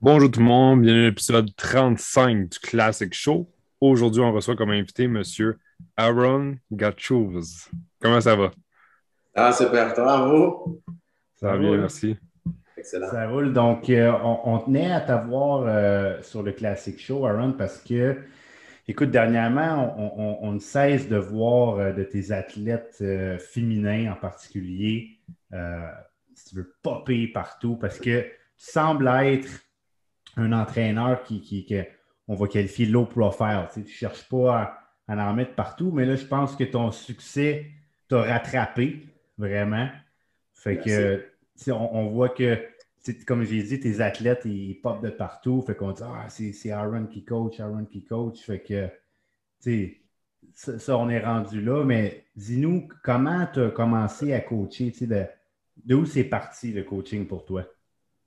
Bonjour 0.00 0.30
tout 0.30 0.38
le 0.38 0.46
monde, 0.46 0.82
bienvenue 0.82 1.06
à 1.06 1.08
l'épisode 1.08 1.50
35 1.56 2.50
du 2.50 2.58
Classic 2.60 3.12
Show. 3.12 3.50
Aujourd'hui, 3.80 4.22
on 4.22 4.32
reçoit 4.32 4.54
comme 4.54 4.70
invité 4.70 5.04
M. 5.04 5.24
Aaron 5.96 6.54
Gatchouz. 6.70 7.68
Comment 8.00 8.20
ça 8.20 8.36
va? 8.36 8.52
Ah, 9.34 9.50
super. 9.50 9.92
Toi, 9.94 10.28
vous? 10.28 10.80
Ça 11.34 11.48
va 11.48 11.58
bien, 11.58 11.78
merci. 11.78 12.16
Excellent. 12.76 13.10
Ça 13.10 13.28
roule. 13.28 13.52
Donc, 13.52 13.90
euh, 13.90 14.12
on, 14.22 14.60
tenait 14.60 14.92
à 14.92 15.00
t'avoir 15.00 15.64
euh, 15.66 16.22
sur 16.22 16.44
le 16.44 16.52
Classic 16.52 16.96
Show, 16.96 17.26
Aaron, 17.26 17.54
parce 17.54 17.78
que, 17.78 18.18
écoute, 18.86 19.10
dernièrement, 19.10 19.96
on, 20.16 20.52
ne 20.52 20.60
cesse 20.60 21.08
de 21.08 21.16
voir 21.16 21.80
euh, 21.80 21.92
de 21.92 22.04
tes 22.04 22.30
athlètes 22.30 23.02
féminins 23.40 24.12
en 24.12 24.16
particulier, 24.16 25.18
si 26.36 26.50
tu 26.50 26.54
veux, 26.54 26.72
popper 26.82 27.26
partout, 27.26 27.74
parce 27.74 27.98
que 27.98 28.20
tu 28.22 28.28
sembles 28.58 29.08
être 29.08 29.48
un 30.38 30.52
entraîneur 30.52 31.22
qui, 31.22 31.40
qui, 31.40 31.66
on 32.28 32.34
va 32.34 32.46
qualifier 32.46 32.86
low 32.86 33.06
profile. 33.06 33.68
Tu 33.72 33.80
ne 33.80 33.86
cherches 33.86 34.28
pas 34.28 34.78
à, 35.08 35.16
en 35.16 35.34
mettre 35.34 35.54
partout, 35.54 35.90
mais 35.90 36.04
là, 36.04 36.16
je 36.16 36.26
pense 36.26 36.54
que 36.54 36.64
ton 36.64 36.90
succès 36.90 37.66
t'a 38.08 38.22
rattrapé, 38.22 39.06
vraiment. 39.38 39.88
Fait 40.52 40.78
que, 40.78 41.24
on, 41.70 42.08
voit 42.08 42.28
que, 42.28 42.58
comme 43.26 43.44
j'ai 43.44 43.62
dit, 43.62 43.80
tes 43.80 44.00
athlètes, 44.00 44.42
ils 44.44 44.80
popent 44.80 45.02
de 45.02 45.10
partout. 45.10 45.62
Fait 45.62 45.74
qu'on 45.74 45.92
dit, 45.92 46.02
ah, 46.04 46.26
c'est 46.28 46.70
Aaron 46.70 47.06
qui 47.06 47.24
coach, 47.24 47.60
Aaron 47.60 47.84
qui 47.86 48.04
coach. 48.04 48.40
Fait 48.40 48.60
que, 48.60 48.88
tu 49.62 50.02
sais, 50.52 50.78
ça, 50.78 50.98
on 50.98 51.08
est 51.08 51.20
rendu 51.20 51.62
là. 51.62 51.84
Mais 51.84 52.26
dis-nous, 52.36 52.88
comment 53.02 53.46
tu 53.52 53.60
as 53.60 53.70
commencé 53.70 54.32
à 54.32 54.40
coacher? 54.40 54.92
De, 55.00 55.24
de 55.84 55.94
où 55.94 56.04
c'est 56.04 56.24
parti 56.24 56.72
le 56.72 56.82
coaching 56.82 57.26
pour 57.26 57.44
toi? 57.46 57.64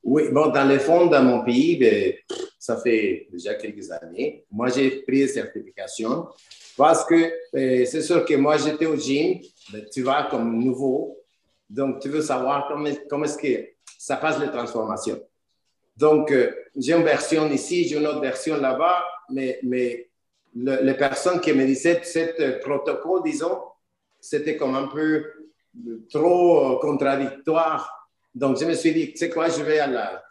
Oui, 0.03 0.29
bon, 0.31 0.47
dans 0.47 0.67
le 0.67 0.79
fond, 0.79 1.05
dans 1.05 1.23
mon 1.23 1.43
pays, 1.43 1.77
ben, 1.77 2.13
ça 2.57 2.77
fait 2.77 3.27
déjà 3.31 3.53
quelques 3.53 3.91
années. 3.91 4.45
Moi, 4.51 4.69
j'ai 4.69 5.01
pris 5.01 5.19
des 5.19 5.27
certifications 5.27 6.27
parce 6.75 7.05
que 7.05 7.31
euh, 7.55 7.85
c'est 7.85 8.01
sûr 8.01 8.25
que 8.25 8.33
moi, 8.35 8.57
j'étais 8.57 8.87
au 8.87 8.95
gym, 8.95 9.39
ben, 9.71 9.85
tu 9.91 10.01
vas 10.01 10.27
comme 10.29 10.57
nouveau, 10.57 11.17
donc 11.69 11.99
tu 11.99 12.09
veux 12.09 12.21
savoir 12.21 12.67
comment, 12.67 12.89
comment 13.09 13.25
est-ce 13.25 13.37
que 13.37 13.69
ça 13.97 14.17
passe 14.17 14.39
les 14.39 14.49
transformations. 14.49 15.21
Donc, 15.95 16.31
euh, 16.31 16.51
j'ai 16.75 16.93
une 16.93 17.03
version 17.03 17.47
ici, 17.51 17.87
j'ai 17.87 17.97
une 17.97 18.07
autre 18.07 18.21
version 18.21 18.57
là-bas, 18.57 19.05
mais, 19.29 19.59
mais 19.61 20.09
les 20.55 20.95
personnes 20.95 21.39
qui 21.39 21.53
me 21.53 21.65
disaient 21.65 22.01
ce 22.03 22.59
protocole, 22.59 23.21
disons, 23.23 23.59
c'était 24.19 24.57
comme 24.57 24.75
un 24.75 24.87
peu 24.87 25.25
trop 26.09 26.79
contradictoire 26.79 28.00
donc, 28.33 28.57
je 28.57 28.65
me 28.65 28.73
suis 28.73 28.93
dit, 28.93 29.11
tu 29.11 29.17
sais 29.17 29.29
quoi, 29.29 29.49
je 29.49 29.61
vais 29.61 29.79
à 29.79 29.87
la, 29.87 30.23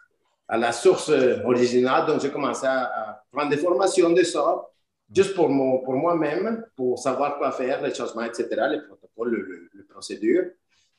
à 0.47 0.57
la 0.57 0.71
source 0.71 1.11
originale. 1.45 2.05
Donc, 2.07 2.21
j'ai 2.21 2.31
commencé 2.31 2.65
à, 2.65 3.23
prendre 3.31 3.49
des 3.49 3.57
formations 3.57 4.09
de 4.09 4.23
ça, 4.23 4.67
juste 5.13 5.35
pour, 5.35 5.47
pour 5.47 5.93
moi-même, 5.93 6.65
pour 6.75 6.99
savoir 6.99 7.37
quoi 7.37 7.51
faire, 7.51 7.81
les 7.81 7.93
changements, 7.93 8.23
etc., 8.23 8.47
les 8.69 8.81
protocoles, 8.81 9.69
les 9.73 9.83
procédures. 9.83 10.45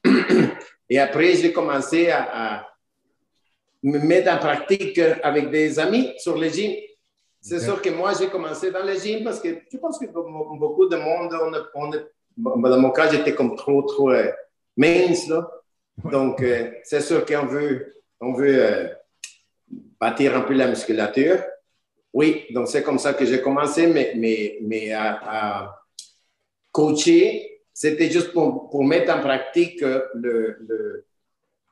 Et 0.89 0.98
après, 0.98 1.34
j'ai 1.34 1.53
commencé 1.53 2.11
à, 2.11 2.67
me 3.83 3.98
mettre 3.98 4.33
en 4.33 4.39
pratique 4.39 5.00
avec 5.25 5.50
des 5.50 5.78
amis 5.81 6.12
sur 6.19 6.39
les 6.39 6.50
gyms. 6.50 6.77
C'est 7.41 7.59
sûr 7.59 7.83
que 7.83 7.91
moi, 7.91 8.12
j'ai 8.16 8.28
commencé 8.28 8.70
dans 8.70 8.84
les 8.84 8.97
gyms 8.97 9.25
parce 9.25 9.41
que 9.41 9.48
je 9.70 9.77
pense 9.77 9.98
que 9.98 10.06
beaucoup 10.06 10.89
de 10.89 10.97
monde, 10.97 11.37
on, 11.75 11.91
dans 12.37 12.78
mon 12.78 12.91
cas, 12.91 13.11
j'étais 13.11 13.34
comme 13.34 13.56
trop, 13.56 13.83
trop 13.83 14.11
euh, 14.11 14.31
mince, 14.77 15.27
là. 15.27 15.50
Donc, 16.11 16.42
euh, 16.42 16.70
c'est 16.84 17.00
sûr 17.00 17.25
qu'on 17.25 17.47
veut, 17.47 17.95
on 18.20 18.33
veut 18.33 18.64
euh, 18.64 18.89
bâtir 20.00 20.36
un 20.36 20.42
peu 20.42 20.55
la 20.55 20.69
musculature. 20.69 21.42
Oui, 22.12 22.47
donc 22.50 22.69
c'est 22.69 22.83
comme 22.83 22.98
ça 22.98 23.14
que 23.14 23.25
j'ai 23.25 23.41
commencé, 23.41 23.86
mais, 23.86 24.12
mais, 24.17 24.59
mais 24.62 24.92
à, 24.92 25.78
coacher, 26.70 27.61
c'était 27.72 28.11
juste 28.11 28.32
pour, 28.32 28.69
pour, 28.69 28.84
mettre 28.84 29.15
en 29.15 29.21
pratique 29.21 29.82
euh, 29.82 30.03
le, 30.15 31.04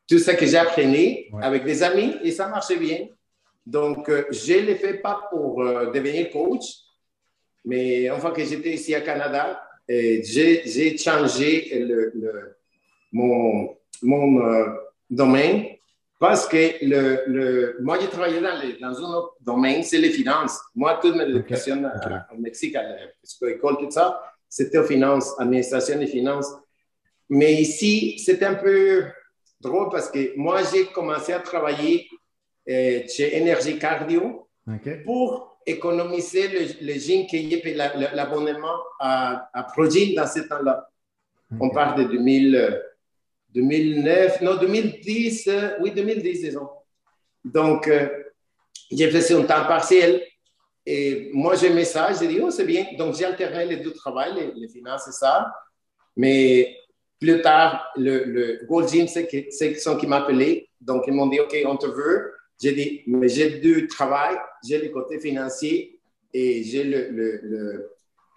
tout 0.08 0.18
ce 0.18 0.30
que 0.32 0.46
j'ai 0.46 0.56
appris 0.56 1.28
avec 1.42 1.64
des 1.64 1.82
amis 1.82 2.16
et 2.22 2.30
ça 2.30 2.48
marchait 2.48 2.76
bien. 2.76 3.08
Donc, 3.66 4.10
je 4.30 4.54
ne 4.54 4.66
l'ai 4.66 4.76
fait 4.76 4.94
pas 4.94 5.28
pour 5.30 5.62
devenir 5.62 6.30
coach, 6.30 6.64
mais 7.64 8.10
enfin 8.10 8.30
que 8.30 8.42
j'étais 8.42 8.72
ici 8.72 8.94
à 8.94 9.02
Canada, 9.02 9.62
j'ai 9.88 10.96
changé 10.98 11.78
le, 11.78 12.10
le, 12.14 12.56
mon, 13.12 13.76
mon 14.02 14.40
euh, 14.42 14.66
domaine 15.08 15.64
parce 16.20 16.46
que 16.46 16.84
le, 16.84 17.22
le 17.28 17.76
moi, 17.80 17.98
j'ai 17.98 18.08
travaillé 18.08 18.42
dans, 18.42 18.60
dans 18.78 18.98
un 18.98 19.14
autre 19.14 19.36
domaine, 19.40 19.82
c'est 19.82 19.96
les 19.96 20.10
finances. 20.10 20.60
Moi, 20.74 20.98
toute 21.00 21.16
ma 21.16 21.24
éducation 21.24 21.82
au 22.30 22.36
Mexique, 22.38 22.76
à 22.76 22.82
l'école, 23.40 23.78
tout 23.78 23.90
ça, 23.90 24.22
c'était 24.46 24.76
aux 24.76 24.84
finances, 24.84 25.32
administration 25.40 25.98
des 25.98 26.06
finances. 26.06 26.52
Mais 27.30 27.54
ici, 27.54 28.18
c'était 28.18 28.44
un 28.44 28.56
peu 28.56 29.04
drôle 29.62 29.88
parce 29.90 30.10
que 30.10 30.36
moi, 30.36 30.60
j'ai 30.70 30.84
commencé 30.88 31.32
à 31.32 31.40
travailler 31.40 32.06
euh, 32.68 33.00
chez 33.08 33.38
Énergie 33.38 33.78
Cardio 33.78 34.46
pour 35.06 35.58
économiser 35.64 36.48
le, 36.48 36.86
le 36.86 36.98
jean 36.98 37.26
qui 37.26 37.48
l'abonnement 38.12 38.78
à, 38.98 39.48
à 39.54 39.62
dans 39.62 40.26
ce 40.26 40.40
temps-là. 40.40 40.86
On 41.58 41.70
parle 41.70 42.04
de 42.04 42.12
2000. 42.12 42.82
2009, 43.54 44.40
non, 44.42 44.56
2010, 44.56 45.48
euh, 45.48 45.70
oui, 45.80 45.92
2010, 45.92 46.42
disons. 46.42 46.68
Donc, 47.44 47.88
euh, 47.88 48.08
j'ai 48.90 49.10
fait 49.10 49.34
un 49.34 49.42
temps 49.42 49.66
partiel 49.66 50.22
et 50.86 51.30
moi, 51.32 51.54
j'ai 51.56 51.84
ça, 51.84 52.12
j'ai 52.12 52.26
dit, 52.26 52.40
oh, 52.42 52.50
c'est 52.50 52.64
bien. 52.64 52.86
Donc, 52.98 53.14
j'ai 53.14 53.24
alterné 53.24 53.66
les 53.66 53.76
deux 53.76 53.92
travaux, 53.92 54.20
les, 54.54 54.68
finances 54.68 55.08
et 55.08 55.12
ça. 55.12 55.52
Mais 56.16 56.76
plus 57.20 57.40
tard, 57.42 57.86
le, 57.96 58.64
Gold 58.66 58.88
Gym, 58.88 59.06
c'est 59.06 59.26
qui, 59.26 59.46
qui 59.48 60.06
m'appelaient. 60.06 60.68
Donc, 60.80 61.04
ils 61.06 61.12
m'ont 61.12 61.26
dit, 61.26 61.40
OK, 61.40 61.56
on 61.66 61.76
te 61.76 61.86
veut. 61.86 62.32
J'ai 62.60 62.72
dit, 62.72 63.02
mais 63.06 63.28
j'ai 63.28 63.60
deux 63.60 63.86
travaux. 63.86 64.38
J'ai 64.66 64.80
le 64.80 64.88
côté 64.88 65.18
financier 65.18 66.00
et 66.32 66.62
j'ai 66.64 66.84
le, 66.84 67.90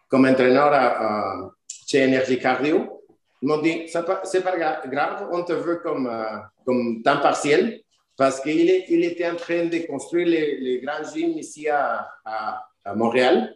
comme 0.07 0.25
entraîneur 0.25 0.71
à, 0.73 1.51
chez 1.87 1.99
Énergie 1.99 2.39
Cardio. 2.39 3.02
Ils 3.43 3.47
m'ont 3.47 3.57
dit, 3.57 3.89
c'est 3.89 4.41
pas 4.41 4.57
grave, 4.57 5.27
on 5.29 5.43
te 5.43 5.51
veut 5.51 5.81
comme, 5.83 6.07
euh, 6.07 6.37
comme 6.65 7.03
temps 7.03 7.19
partiel 7.19 7.81
parce 8.15 8.39
qu'il 8.39 8.85
il 8.87 9.03
était 9.03 9.29
en 9.29 9.35
train 9.35 9.65
de 9.65 9.85
construire 9.85 10.27
les, 10.27 10.57
les 10.61 10.79
grands 10.79 11.03
gyms 11.13 11.37
ici 11.37 11.67
à, 11.67 12.07
à, 12.23 12.95
Montréal. 12.95 13.53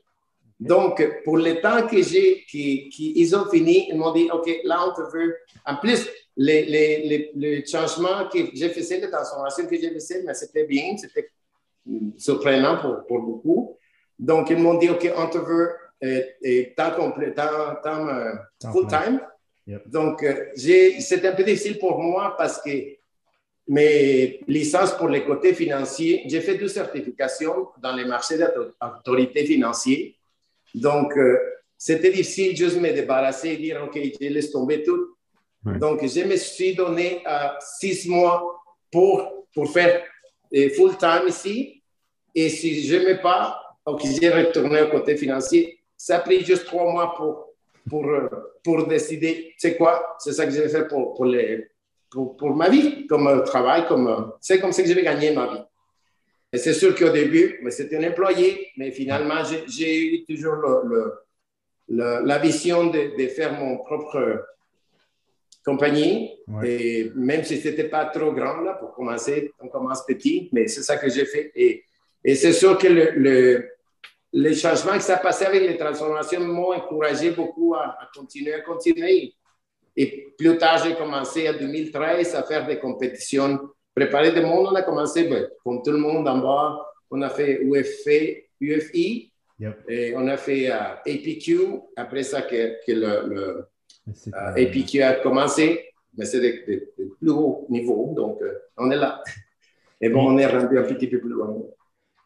Donc, 0.59 1.01
pour 1.23 1.37
le 1.37 1.61
temps 1.61 1.87
que 1.87 2.03
j'ai, 2.03 2.43
qu'ils 2.49 3.33
ont 3.37 3.49
fini, 3.49 3.87
ils 3.89 3.97
m'ont 3.97 4.11
dit, 4.11 4.29
OK, 4.29 4.49
là, 4.65 4.85
on 4.89 4.93
te 4.93 5.09
veut. 5.15 5.37
En 5.65 5.77
plus, 5.77 6.05
les, 6.35 6.65
les, 6.65 7.31
les, 7.33 7.65
changements 7.65 8.27
que 8.27 8.39
j'ai 8.53 8.67
fait, 8.67 8.99
les 8.99 9.09
transformations 9.09 9.67
que 9.67 9.75
j'ai 9.77 9.97
fait, 10.01 10.21
mais 10.25 10.33
c'était 10.33 10.65
bien, 10.65 10.97
c'était 10.97 11.29
surprenant 12.17 12.77
pour, 12.81 13.05
pour, 13.07 13.21
beaucoup. 13.21 13.77
Donc, 14.19 14.49
ils 14.49 14.57
m'ont 14.57 14.77
dit, 14.77 14.89
OK, 14.89 15.09
on 15.15 15.27
te 15.27 15.37
veut 15.37 15.71
euh, 16.03 16.21
et 16.41 16.73
temps 16.75 16.91
complet, 16.91 17.33
temps, 17.33 17.75
temps, 17.81 18.05
euh, 18.09 18.33
full 18.69 18.87
Donc, 19.85 20.23
euh, 20.23 20.51
c'est 20.55 21.25
un 21.25 21.33
peu 21.33 21.43
difficile 21.43 21.77
pour 21.77 21.99
moi 21.99 22.35
parce 22.37 22.61
que 22.61 22.69
mes 23.67 24.39
licences 24.47 24.93
pour 24.93 25.09
les 25.09 25.25
côtés 25.25 25.53
financiers, 25.53 26.23
j'ai 26.27 26.39
fait 26.39 26.55
deux 26.55 26.69
certifications 26.69 27.67
dans 27.81 27.93
les 27.93 28.05
marchés 28.05 28.37
d'autorité 28.37 29.45
financière. 29.45 30.07
Donc, 30.73 31.17
euh, 31.17 31.37
c'était 31.77 32.11
difficile 32.11 32.55
juste 32.55 32.79
me 32.79 32.93
débarrasser 32.93 33.49
et 33.49 33.57
dire, 33.57 33.83
OK, 33.83 33.99
je 34.01 34.27
laisse 34.27 34.51
tomber 34.51 34.83
tout. 34.83 35.15
Donc, 35.65 36.01
je 36.01 36.23
me 36.23 36.37
suis 36.37 36.73
donné 36.75 37.21
euh, 37.27 37.47
six 37.59 38.07
mois 38.07 38.63
pour, 38.89 39.47
pour 39.53 39.69
faire 39.69 40.01
full 40.77 40.97
time 40.97 41.27
ici. 41.27 41.83
Et 42.33 42.47
si 42.47 42.87
je 42.87 42.95
n'aimais 42.95 43.21
pas, 43.21 43.59
OK, 43.85 44.01
j'ai 44.05 44.29
retourné 44.29 44.81
au 44.83 44.89
côté 44.89 45.17
financier. 45.17 45.77
Ça 45.97 46.17
a 46.17 46.19
pris 46.19 46.45
juste 46.45 46.65
trois 46.65 46.89
mois 46.89 47.13
pour 47.15 47.46
pour, 47.89 48.05
pour 48.63 48.87
décider, 48.87 49.53
c'est 49.57 49.77
quoi, 49.77 50.15
c'est 50.19 50.33
ça 50.33 50.45
que 50.45 50.51
je 50.51 50.61
vais 50.61 50.69
faire 50.69 50.87
pour, 50.87 51.13
pour, 51.13 51.25
les, 51.25 51.69
pour, 52.09 52.35
pour, 52.37 52.55
ma 52.55 52.69
vie, 52.69 53.07
comme 53.07 53.43
travail, 53.43 53.85
comme, 53.87 54.33
c'est 54.41 54.59
comme 54.59 54.71
ça 54.71 54.83
que 54.83 54.89
je 54.89 54.93
vais 54.93 55.03
gagner 55.03 55.31
ma 55.31 55.47
vie. 55.53 55.63
Et 56.51 56.57
c'est 56.57 56.73
sûr 56.73 56.95
qu'au 56.95 57.09
début, 57.09 57.59
c'était 57.69 57.97
un 57.97 58.09
employé, 58.09 58.69
mais 58.77 58.91
finalement, 58.91 59.43
j'ai 59.67 60.15
eu 60.15 60.25
toujours 60.25 60.55
le, 60.55 61.13
le, 61.89 62.25
la 62.25 62.37
vision 62.37 62.87
de, 62.87 63.17
de, 63.17 63.27
faire 63.27 63.53
mon 63.53 63.77
propre 63.77 64.45
compagnie. 65.65 66.39
Et 66.63 67.11
même 67.15 67.43
si 67.43 67.59
ce 67.59 67.67
n'était 67.67 67.89
pas 67.89 68.05
trop 68.05 68.31
grand, 68.31 68.61
là, 68.61 68.73
pour 68.73 68.93
commencer, 68.93 69.51
on 69.59 69.67
commence 69.67 70.05
petit, 70.05 70.49
mais 70.53 70.67
c'est 70.67 70.83
ça 70.83 70.97
que 70.97 71.09
j'ai 71.09 71.25
fait. 71.25 71.51
Et, 71.55 71.83
et 72.23 72.35
c'est 72.35 72.53
sûr 72.53 72.77
que 72.77 72.87
le, 72.87 73.69
les 74.33 74.53
changements 74.53 74.93
qui 74.93 75.01
s'est 75.01 75.19
passé 75.21 75.45
avec 75.45 75.61
les 75.61 75.77
transformations 75.77 76.41
m'ont 76.41 76.73
encouragé 76.73 77.31
beaucoup 77.31 77.75
à, 77.75 77.97
continuer, 78.13 78.53
à 78.53 78.61
continuer. 78.61 79.33
Et 79.95 80.33
plus 80.37 80.57
tard, 80.57 80.83
j'ai 80.83 80.95
commencé 80.95 81.49
en 81.49 81.53
2013 81.53 82.35
à 82.35 82.43
faire 82.43 82.67
des 82.67 82.79
compétitions 82.79 83.59
préparer 83.97 84.31
des 84.31 84.41
monde. 84.41 84.67
On 84.71 84.75
a 84.75 84.83
commencé, 84.83 85.27
ben, 85.27 85.47
comme 85.63 85.81
tout 85.81 85.91
le 85.91 85.97
monde 85.97 86.27
en 86.27 86.37
bas, 86.37 86.77
on 87.09 87.21
a 87.23 87.29
fait 87.29 87.61
UFI, 87.63 88.43
UFI 88.61 89.31
et 89.87 90.13
on 90.15 90.27
a 90.27 90.37
fait 90.37 90.71
euh, 90.71 90.75
APQ. 91.05 91.81
Après 91.95 92.21
ça, 92.21 92.43
que, 92.43 92.85
que 92.85 92.91
le, 92.91 93.33
le 93.33 93.67
euh, 94.07 94.53
APQ 94.55 95.01
a 95.01 95.13
commencé, 95.13 95.89
mais 96.15 96.25
c'est 96.25 96.39
des, 96.39 96.93
plus 97.19 97.31
hauts 97.31 97.65
niveaux. 97.69 98.13
Donc, 98.15 98.41
euh, 98.43 98.53
on 98.77 98.91
est 98.91 98.95
là. 98.95 99.23
Et 100.01 100.09
bon, 100.09 100.31
on 100.31 100.37
est 100.37 100.45
rendu 100.45 100.77
un 100.77 100.83
petit 100.83 101.07
peu 101.07 101.19
plus 101.19 101.29
loin. 101.29 101.57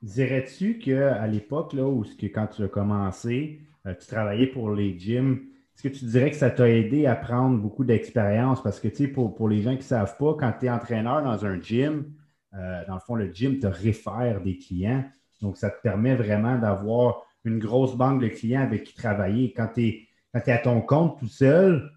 Dirais-tu 0.01 0.79
qu'à 0.79 1.27
l'époque, 1.27 1.73
là, 1.73 1.85
où 1.85 2.03
que 2.03 2.25
quand 2.25 2.47
tu 2.47 2.63
as 2.63 2.67
commencé, 2.67 3.61
tu 3.85 4.07
travaillais 4.07 4.47
pour 4.47 4.71
les 4.71 4.97
gyms, 4.97 5.39
est-ce 5.75 5.83
que 5.83 5.97
tu 5.97 6.05
dirais 6.05 6.29
que 6.29 6.37
ça 6.37 6.51
t'a 6.51 6.69
aidé 6.69 7.05
à 7.05 7.15
prendre 7.15 7.57
beaucoup 7.57 7.83
d'expérience? 7.83 8.61
Parce 8.61 8.79
que, 8.79 8.87
tu 8.87 8.95
sais, 8.95 9.07
pour, 9.07 9.49
les 9.49 9.61
gens 9.61 9.71
qui 9.71 9.77
ne 9.77 9.83
savent 9.83 10.17
pas, 10.17 10.35
quand 10.39 10.53
tu 10.59 10.65
es 10.65 10.69
entraîneur 10.69 11.23
dans 11.23 11.45
un 11.45 11.59
gym, 11.59 12.05
dans 12.51 12.93
le 12.93 12.99
fond, 12.99 13.15
le 13.15 13.33
gym 13.33 13.59
te 13.59 13.67
réfère 13.67 14.41
des 14.41 14.57
clients. 14.57 15.03
Donc, 15.41 15.57
ça 15.57 15.69
te 15.69 15.81
permet 15.81 16.15
vraiment 16.15 16.57
d'avoir 16.57 17.23
une 17.43 17.59
grosse 17.59 17.95
banque 17.95 18.21
de 18.21 18.27
clients 18.27 18.61
avec 18.61 18.83
qui 18.83 18.93
travailler. 18.93 19.53
Quand 19.53 19.69
tu 19.73 19.81
es, 19.87 20.07
es, 20.33 20.51
à 20.51 20.57
ton 20.59 20.81
compte 20.81 21.17
tout 21.19 21.27
seul, 21.27 21.91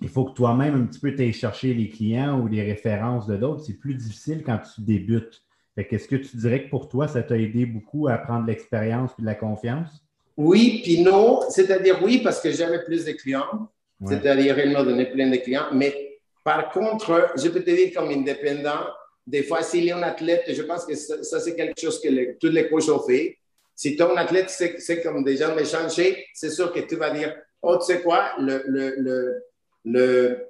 il 0.00 0.08
faut 0.08 0.24
que 0.24 0.32
toi-même 0.32 0.74
un 0.74 0.86
petit 0.86 1.00
peu 1.00 1.14
t'ailles 1.14 1.32
chercher 1.32 1.74
les 1.74 1.88
clients 1.88 2.40
ou 2.40 2.46
les 2.46 2.62
références 2.62 3.26
de 3.26 3.36
d'autres. 3.36 3.64
C'est 3.64 3.78
plus 3.78 3.94
difficile 3.94 4.42
quand 4.44 4.58
tu 4.58 4.80
débutes. 4.80 5.42
Est-ce 5.76 6.08
que 6.08 6.16
tu 6.16 6.36
dirais 6.36 6.64
que 6.64 6.70
pour 6.70 6.88
toi, 6.88 7.08
ça 7.08 7.22
t'a 7.22 7.38
aidé 7.38 7.64
beaucoup 7.64 8.08
à 8.08 8.18
prendre 8.18 8.46
l'expérience 8.46 9.12
et 9.18 9.22
de 9.22 9.26
la 9.26 9.34
confiance? 9.34 9.88
Oui, 10.36 10.80
puis 10.82 11.02
non. 11.02 11.40
C'est-à-dire 11.48 12.02
oui, 12.02 12.20
parce 12.22 12.40
que 12.40 12.50
j'avais 12.50 12.84
plus 12.84 13.04
de 13.04 13.12
clients. 13.12 13.68
C'est-à-dire, 14.06 14.58
il 14.58 14.70
me 14.70 14.82
donnait 14.82 15.10
plein 15.10 15.28
de 15.28 15.36
clients. 15.36 15.66
Mais 15.72 16.18
par 16.42 16.70
contre, 16.70 17.32
je 17.36 17.48
peux 17.48 17.62
te 17.62 17.70
dire 17.70 17.92
comme 17.94 18.08
indépendant, 18.08 18.86
des 19.26 19.42
fois, 19.42 19.62
s'il 19.62 19.84
y 19.84 19.90
a 19.90 19.98
un 19.98 20.02
athlète, 20.02 20.44
je 20.48 20.62
pense 20.62 20.86
que 20.86 20.94
ça, 20.94 21.40
c'est 21.40 21.54
quelque 21.54 21.80
chose 21.80 22.00
que 22.00 22.38
tous 22.38 22.48
les 22.48 22.68
coachs 22.68 22.88
ont 22.88 23.00
fait. 23.00 23.36
Si 23.74 23.96
ton 23.96 24.16
athlète, 24.16 24.50
c'est 24.50 25.02
comme 25.02 25.22
déjà 25.22 25.54
m'échanger, 25.54 26.26
c'est 26.34 26.50
sûr 26.50 26.72
que 26.72 26.80
tu 26.80 26.96
vas 26.96 27.10
dire, 27.10 27.34
oh, 27.62 27.76
tu 27.78 27.86
sais 27.86 28.02
quoi, 28.02 28.32
le, 28.38 28.62
le, 28.66 28.94
le, 28.98 29.42
le 29.84 30.46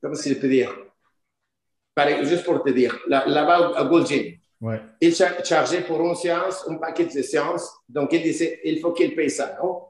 comment 0.00 0.14
je 0.14 0.34
peux 0.34 0.48
dire? 0.48 0.74
juste 2.22 2.44
pour 2.44 2.62
te 2.62 2.70
dire, 2.70 2.98
là-bas 3.08 3.72
à 3.76 3.84
Gold 3.84 4.06
Il 5.00 5.14
chargeait 5.14 5.80
pour 5.82 6.00
une 6.02 6.14
séance, 6.14 6.66
un 6.68 6.74
paquet 6.74 7.06
de 7.06 7.22
séances, 7.22 7.70
donc 7.88 8.12
il 8.12 8.22
disait, 8.22 8.60
il 8.64 8.78
faut 8.80 8.92
qu'il 8.92 9.14
paye 9.14 9.30
ça, 9.30 9.56
non? 9.62 9.84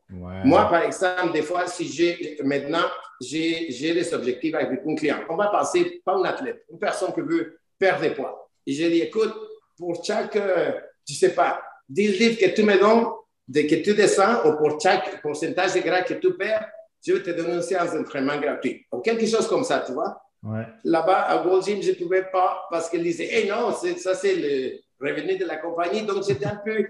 Moi, 0.44 0.68
par 0.70 0.82
exemple, 0.84 1.32
des 1.32 1.42
fois, 1.42 1.66
si 1.66 1.88
j'ai, 1.88 2.38
maintenant, 2.44 2.86
j'ai 3.20 3.68
des 3.68 4.14
objectifs 4.14 4.54
avec 4.54 4.80
un 4.86 4.94
client, 4.94 5.18
on 5.28 5.36
va 5.36 5.48
passer, 5.48 6.00
pas 6.04 6.14
un 6.14 6.22
athlète, 6.22 6.64
une 6.70 6.78
personne 6.78 7.12
qui 7.12 7.20
veut 7.20 7.58
perdre 7.78 8.02
des 8.02 8.10
poids. 8.10 8.48
Et 8.64 8.72
j'ai 8.72 8.90
dit, 8.90 9.00
écoute, 9.00 9.34
pour 9.76 10.04
chaque, 10.04 10.36
euh, 10.36 10.72
je 11.08 11.14
sais 11.14 11.34
pas, 11.34 11.60
10 11.88 12.18
livres 12.18 12.38
que 12.38 12.54
tu 12.54 12.62
me 12.62 12.78
donnes, 12.78 13.06
de, 13.48 13.62
que 13.62 13.82
tu 13.82 13.94
descends, 13.94 14.46
ou 14.46 14.56
pour 14.56 14.80
chaque 14.80 15.20
pourcentage 15.20 15.74
de 15.74 15.80
gras 15.80 16.02
que 16.02 16.14
tu 16.14 16.34
perds, 16.34 16.68
je 17.04 17.14
vais 17.14 17.22
te 17.22 17.30
donner 17.30 17.54
une 17.54 17.62
séance 17.62 17.92
d'entraînement 17.92 18.38
gratuite. 18.38 18.82
Ou 18.92 19.00
quelque 19.00 19.26
chose 19.26 19.48
comme 19.48 19.64
ça, 19.64 19.82
tu 19.84 19.92
vois? 19.92 20.22
Là-bas, 20.84 21.22
à 21.22 21.42
Gold 21.42 21.64
Gym, 21.64 21.82
je 21.82 21.90
ne 21.90 21.96
pouvais 21.96 22.24
pas 22.24 22.66
parce 22.70 22.88
qu'elle 22.88 23.02
disait, 23.02 23.28
hey, 23.30 23.48
non, 23.48 23.72
ça 23.72 24.14
c'est 24.14 24.34
le 24.34 24.80
revenu 25.00 25.36
de 25.36 25.44
la 25.44 25.56
compagnie. 25.56 26.02
Donc, 26.02 26.24
j'étais 26.26 26.46
un 26.46 26.60
peu, 26.64 26.86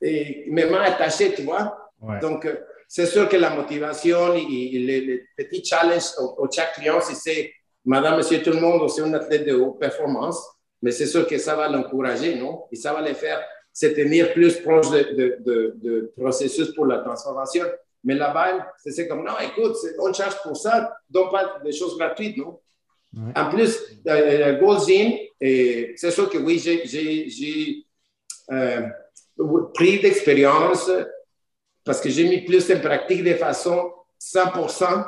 et, 0.00 0.44
mes 0.48 0.64
mains 0.66 0.82
attachées, 0.82 1.32
tu 1.34 1.42
vois. 1.42 1.90
Donc, 2.20 2.44
euh, 2.44 2.56
c'est 2.88 3.06
sûr 3.06 3.28
que 3.28 3.36
la 3.36 3.50
motivation 3.50 4.34
et, 4.34 4.44
les, 4.44 5.24
petits 5.36 5.64
challenges 5.64 6.10
au, 6.18 6.48
chaque 6.50 6.74
client, 6.74 7.00
si 7.00 7.14
c'est 7.14 7.52
madame, 7.84 8.16
monsieur, 8.16 8.42
tout 8.42 8.50
le 8.50 8.60
monde, 8.60 8.88
c'est 8.90 9.02
un 9.02 9.14
athlète 9.14 9.46
de 9.46 9.54
haute 9.54 9.78
performance, 9.78 10.44
mais 10.82 10.90
c'est 10.90 11.06
sûr 11.06 11.26
que 11.26 11.38
ça 11.38 11.54
va 11.54 11.68
l'encourager, 11.68 12.34
non? 12.34 12.64
Et 12.72 12.76
ça 12.76 12.92
va 12.92 13.00
les 13.00 13.14
faire 13.14 13.40
se 13.72 13.86
tenir 13.86 14.32
plus 14.32 14.60
proche 14.60 14.90
de, 14.90 16.12
processus 16.16 16.74
pour 16.74 16.86
la 16.86 16.98
transformation. 16.98 17.64
Mais 18.04 18.14
là-bas, 18.14 18.72
c'est 18.84 19.06
comme, 19.06 19.24
non, 19.24 19.38
écoute, 19.40 19.76
on 20.00 20.12
charge 20.12 20.42
pour 20.42 20.56
ça, 20.56 20.92
donc 21.08 21.30
pas 21.30 21.60
des 21.64 21.72
choses 21.72 21.96
gratuites, 21.96 22.36
non? 22.36 22.58
En 23.36 23.50
plus, 23.50 23.78
euh, 24.08 24.58
Goldstein, 24.58 25.12
c'est 25.40 26.10
sûr 26.10 26.30
que 26.30 26.38
oui, 26.38 26.58
j'ai 26.58 27.84
euh, 28.50 28.82
pris 29.74 30.00
d'expérience 30.00 30.90
parce 31.84 32.00
que 32.00 32.08
j'ai 32.08 32.28
mis 32.28 32.42
plus 32.42 32.70
en 32.70 32.80
pratique 32.80 33.24
de 33.24 33.34
façon 33.34 33.92
100% 34.20 35.06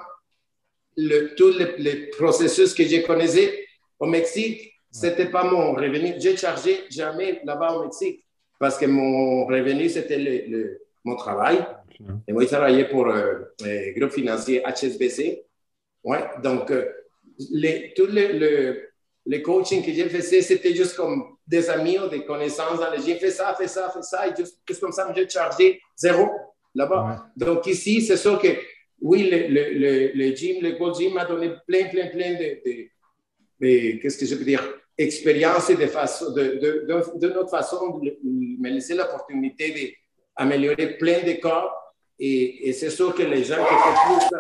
le, 0.96 1.34
tous 1.34 1.56
les, 1.78 2.10
processus 2.10 2.74
que 2.74 2.84
je 2.84 3.06
connaissais 3.06 3.66
au 3.98 4.06
Mexique. 4.06 4.72
C'était 4.90 5.26
pas 5.30 5.44
mon 5.44 5.72
revenu. 5.72 6.14
J'ai 6.18 6.36
chargé 6.36 6.84
jamais 6.90 7.40
là-bas 7.44 7.72
au 7.72 7.84
Mexique 7.84 8.24
parce 8.58 8.78
que 8.78 8.86
mon 8.86 9.44
revenu, 9.46 9.88
c'était 9.88 10.18
le, 10.18 10.80
mon 11.04 11.16
travail. 11.16 11.64
Et 12.26 12.32
moi, 12.32 12.42
je 12.42 12.48
travaillais 12.48 12.88
pour 12.88 13.06
euh, 13.06 13.40
le 13.60 13.98
groupe 13.98 14.12
financier 14.12 14.62
HSBC. 14.64 15.44
Ouais, 16.02 16.24
donc, 16.42 16.70
euh, 16.70 16.90
les, 17.50 17.92
tous 17.94 18.06
les, 18.06 18.88
les, 19.26 19.42
coachings 19.42 19.84
que 19.84 19.92
j'ai 19.92 20.08
fait, 20.08 20.22
c'était 20.22 20.75
juste 20.75 20.96
comme 20.96 21.36
des 21.46 21.69
amis 21.70 21.98
ou 21.98 22.08
des 22.08 22.25
connaissances 22.25 22.81
J'ai 23.04 23.16
fait 23.16 23.31
ça, 23.31 23.54
fait 23.54 23.69
ça, 23.69 23.90
fait 23.90 24.02
ça, 24.02 24.28
et 24.28 24.32
juste, 24.36 24.81
comme 24.81 24.92
ça, 24.92 25.12
j'ai 25.14 25.28
chargé 25.28 25.81
zéro 25.96 26.28
là-bas. 26.75 27.26
Donc, 27.36 27.66
ici, 27.66 28.02
c'est 28.02 28.16
sûr 28.16 28.38
que 28.38 28.48
oui, 29.00 29.28
le, 29.31 29.48
le, 29.48 30.12
le, 30.14 30.34
gym, 30.34 30.62
le 30.62 30.72
Gold 30.72 30.96
Gym 30.96 31.14
m'a 31.14 31.25
donné 31.25 31.52
plein, 31.66 31.86
plein, 31.86 32.08
plein 32.08 32.34
de, 32.34 32.60
de, 33.60 33.98
qu'est-ce 34.00 34.19
que 34.19 34.26
je 34.26 34.34
peux 34.34 34.44
dire, 34.44 34.62
expérience 34.96 35.69
et 35.70 35.76
de, 35.76 35.87
façon, 35.87 36.32
de, 36.32 36.42
de, 36.42 37.19
de, 37.19 37.28
notre 37.28 37.50
façon 37.50 37.98
de 37.98 38.16
me 38.25 38.70
laisser 38.70 38.94
l'opportunité 38.94 39.96
d'améliorer 40.38 40.96
plein 40.96 41.22
de 41.22 41.40
corps. 41.40 41.72
Et, 42.19 42.69
et 42.69 42.72
c'est 42.72 42.90
sûr 42.90 43.14
que 43.14 43.22
les 43.22 43.44
gens 43.44 43.56
qui, 43.56 44.28
plus, 44.28 44.38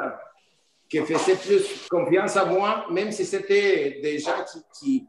qui 1.02 1.12
faisaient 1.12 1.36
plus 1.36 1.88
confiance 1.88 2.36
à 2.36 2.44
moi, 2.44 2.86
même 2.90 3.10
si 3.10 3.24
c'était 3.24 3.98
des 4.02 4.18
gens 4.18 4.44
qui 4.78 5.06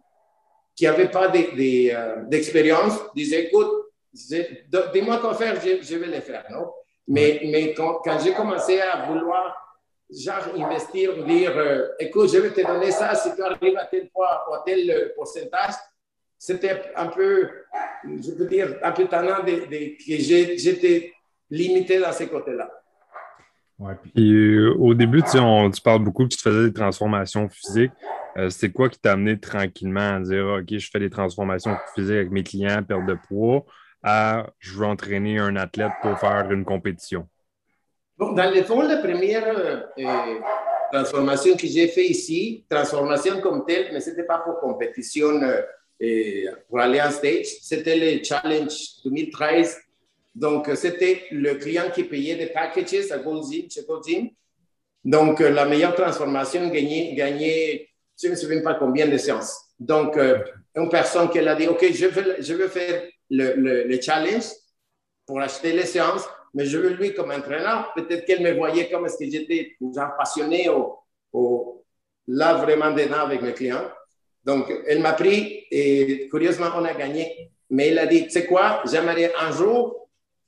qui 0.75 0.83
n'avaient 0.83 1.09
pas 1.09 1.31
euh, 1.33 2.23
d'expérience, 2.25 3.01
de, 3.01 3.09
disaient, 3.15 3.45
écoute, 3.45 3.71
dis-moi 4.11 5.19
quoi 5.19 5.33
faire, 5.33 5.55
je, 5.61 5.81
je 5.81 5.95
vais 5.95 6.07
le 6.07 6.19
faire. 6.19 6.43
Non? 6.51 6.69
Mais, 7.07 7.39
mais 7.45 7.73
quand, 7.73 8.01
quand 8.03 8.19
j'ai 8.19 8.33
commencé 8.33 8.81
à 8.81 9.05
vouloir 9.05 9.55
genre 10.09 10.53
investir, 10.57 11.23
dire 11.23 11.57
euh, 11.57 11.87
écoute, 11.97 12.29
je 12.29 12.39
vais 12.39 12.51
te 12.51 12.67
donner 12.67 12.91
ça 12.91 13.15
si 13.15 13.33
tu 13.35 13.41
arrives 13.41 13.77
à 13.77 13.85
tel 13.85 14.09
point 14.09 14.37
ou 14.49 14.53
à 14.55 14.63
tel 14.65 14.91
euh, 14.91 15.13
pourcentage, 15.15 15.75
c'était 16.37 16.91
un 16.95 17.07
peu, 17.07 17.49
je 18.03 18.31
peux 18.31 18.45
dire, 18.45 18.77
un 18.83 18.91
peu 18.91 19.07
tannant 19.07 19.43
de, 19.43 19.51
de, 19.51 19.95
que 19.97 20.57
j'étais 20.57 21.13
limité 21.49 21.99
dans 21.99 22.11
ces 22.11 22.27
côtés-là. 22.27 22.69
Ouais, 23.77 23.93
puis... 24.01 24.33
Euh, 24.33 24.73
au 24.79 24.93
début, 24.93 25.21
tu, 25.23 25.37
on, 25.37 25.69
tu 25.69 25.81
parles 25.81 26.03
beaucoup 26.03 26.23
que 26.23 26.33
tu 26.33 26.41
faisais 26.41 26.63
des 26.63 26.73
transformations 26.73 27.49
physiques. 27.49 27.91
c'est 28.49 28.71
quoi 28.71 28.89
qui 28.89 28.99
t'a 28.99 29.13
amené 29.13 29.39
tranquillement 29.39 30.15
à 30.15 30.19
dire 30.19 30.45
OK, 30.59 30.77
je 30.77 30.89
fais 30.89 30.99
des 30.99 31.09
transformations 31.09 31.75
physiques 31.93 32.15
avec 32.15 32.31
mes 32.31 32.43
clients, 32.43 32.83
perte 32.83 33.05
de 33.05 33.17
poids 33.27 33.65
à 34.05 34.45
je 34.59 34.77
veux 34.77 34.85
entraîner 34.85 35.39
un 35.39 35.55
athlète 35.55 35.91
pour 36.01 36.17
faire 36.19 36.49
une 36.51 36.63
compétition? 36.63 37.27
Bon, 38.17 38.31
dans 38.33 38.53
le 38.53 38.61
fond, 38.61 38.81
la 38.81 38.97
première 38.97 39.57
euh, 39.57 40.39
transformation 40.93 41.57
que 41.57 41.65
j'ai 41.65 41.87
fait 41.87 42.05
ici, 42.05 42.65
transformation 42.69 43.41
comme 43.41 43.65
telle, 43.65 43.91
mais 43.91 43.99
ce 43.99 44.11
n'était 44.11 44.23
pas 44.23 44.37
pour 44.37 44.59
compétition, 44.59 45.41
euh, 45.41 46.51
pour 46.69 46.79
aller 46.79 47.01
en 47.01 47.09
stage, 47.09 47.47
c'était 47.61 47.97
le 47.97 48.23
Challenge 48.23 48.73
2013. 49.03 49.75
Donc, 50.35 50.69
c'était 50.75 51.23
le 51.31 51.55
client 51.55 51.89
qui 51.93 52.03
payait 52.03 52.35
des 52.35 52.47
packages 52.47 53.11
à 53.11 53.17
Gym, 53.17 53.69
chez 53.71 53.81
Gym. 54.05 54.29
Donc, 55.03 55.39
la 55.39 55.65
meilleure 55.65 55.95
transformation 55.95 56.67
gagnait, 56.67 57.15
gagnait 57.15 57.89
je 58.21 58.27
ne 58.27 58.31
me 58.31 58.37
souviens 58.37 58.61
pas 58.61 58.75
combien 58.75 59.07
de 59.07 59.17
séances. 59.17 59.57
Donc, 59.79 60.17
euh, 60.17 60.39
une 60.75 60.89
personne 60.89 61.29
qui 61.29 61.39
a 61.39 61.55
dit, 61.55 61.67
OK, 61.67 61.85
je 61.91 62.05
veux, 62.05 62.35
je 62.39 62.53
veux 62.53 62.67
faire 62.67 63.03
le, 63.29 63.83
le, 63.83 64.01
challenge 64.01 64.45
pour 65.25 65.41
acheter 65.41 65.73
les 65.73 65.85
séances, 65.85 66.23
mais 66.53 66.65
je 66.65 66.77
veux 66.77 66.89
lui 66.89 67.13
comme 67.13 67.31
entraîneur. 67.31 67.91
Peut-être 67.95 68.25
qu'elle 68.25 68.41
me 68.41 68.53
voyait 68.53 68.89
comme 68.89 69.05
est-ce 69.05 69.17
que 69.17 69.29
j'étais 69.29 69.75
genre 69.93 70.15
passionné 70.17 70.69
ou, 70.69 71.83
là 72.27 72.55
vraiment 72.55 72.91
dedans 72.91 73.25
avec 73.25 73.41
mes 73.41 73.53
clients. 73.53 73.89
Donc, 74.43 74.71
elle 74.87 75.01
m'a 75.01 75.13
pris 75.13 75.65
et 75.69 76.27
curieusement, 76.29 76.67
on 76.75 76.85
a 76.85 76.93
gagné. 76.93 77.51
Mais 77.69 77.87
elle 77.87 77.99
a 77.99 78.05
dit, 78.05 78.23
tu 78.23 78.29
sais 78.29 78.45
quoi, 78.45 78.81
j'aimerais 78.89 79.33
un 79.39 79.51
jour 79.51 80.04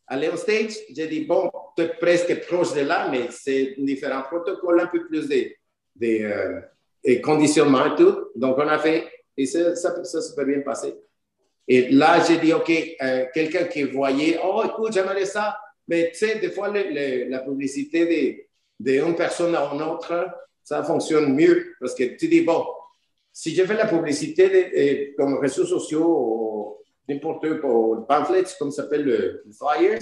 aller 0.08 0.30
au 0.30 0.38
stage. 0.38 0.74
J'ai 0.90 1.08
dit, 1.08 1.26
bon, 1.26 1.52
tu 1.76 1.84
es 1.84 1.90
presque 1.90 2.48
proche 2.48 2.74
de 2.74 2.82
là, 2.82 3.10
mais 3.12 3.28
c'est 3.30 3.76
un 3.80 3.84
différent 3.84 4.24
protocole, 4.24 4.80
un 4.80 4.88
peu 4.88 5.06
plus 5.06 5.28
de, 5.28 5.52
de 5.96 6.24
euh, 7.08 7.20
conditionnement 7.22 7.94
et 7.94 7.96
tout. 7.96 8.30
Donc, 8.36 8.58
on 8.58 8.68
a 8.68 8.80
fait, 8.80 9.08
et 9.36 9.46
ça, 9.46 9.76
ça, 9.76 10.04
ça 10.04 10.22
s'est 10.22 10.46
bien 10.46 10.62
passé. 10.62 10.96
Et 11.68 11.90
là, 11.90 12.24
j'ai 12.26 12.38
dit, 12.38 12.54
OK, 12.54 12.72
euh, 13.02 13.26
quelqu'un 13.34 13.66
qui 13.66 13.84
voyait, 13.84 14.40
oh, 14.44 14.64
écoute, 14.66 14.94
j'aimerais 14.94 15.26
ça. 15.26 15.58
Mais 15.88 16.12
tu 16.12 16.20
sais, 16.20 16.40
des 16.40 16.52
fois, 16.52 16.70
la 16.70 17.40
publicité 17.40 18.48
d'une 18.80 19.16
personne 19.16 19.56
à 19.56 19.70
une 19.74 19.82
autre, 19.82 20.28
ça 20.64 20.84
fonctionne 20.84 21.34
mieux 21.34 21.76
parce 21.80 21.96
que 21.96 22.04
tu 22.16 22.28
dis, 22.28 22.42
bon, 22.42 22.66
si 23.32 23.56
je 23.56 23.64
fais 23.64 23.76
la 23.76 23.88
publicité 23.88 24.50
de, 24.50 25.16
comme 25.16 25.38
réseaux 25.40 25.66
sociaux, 25.66 26.80
n'importe 27.08 27.60
quoi, 27.60 28.06
pamphlets, 28.08 28.44
comme 28.60 28.72
ça 28.72 28.84
s'appelle 28.84 29.04
le, 29.04 29.44
flyers, 29.58 30.00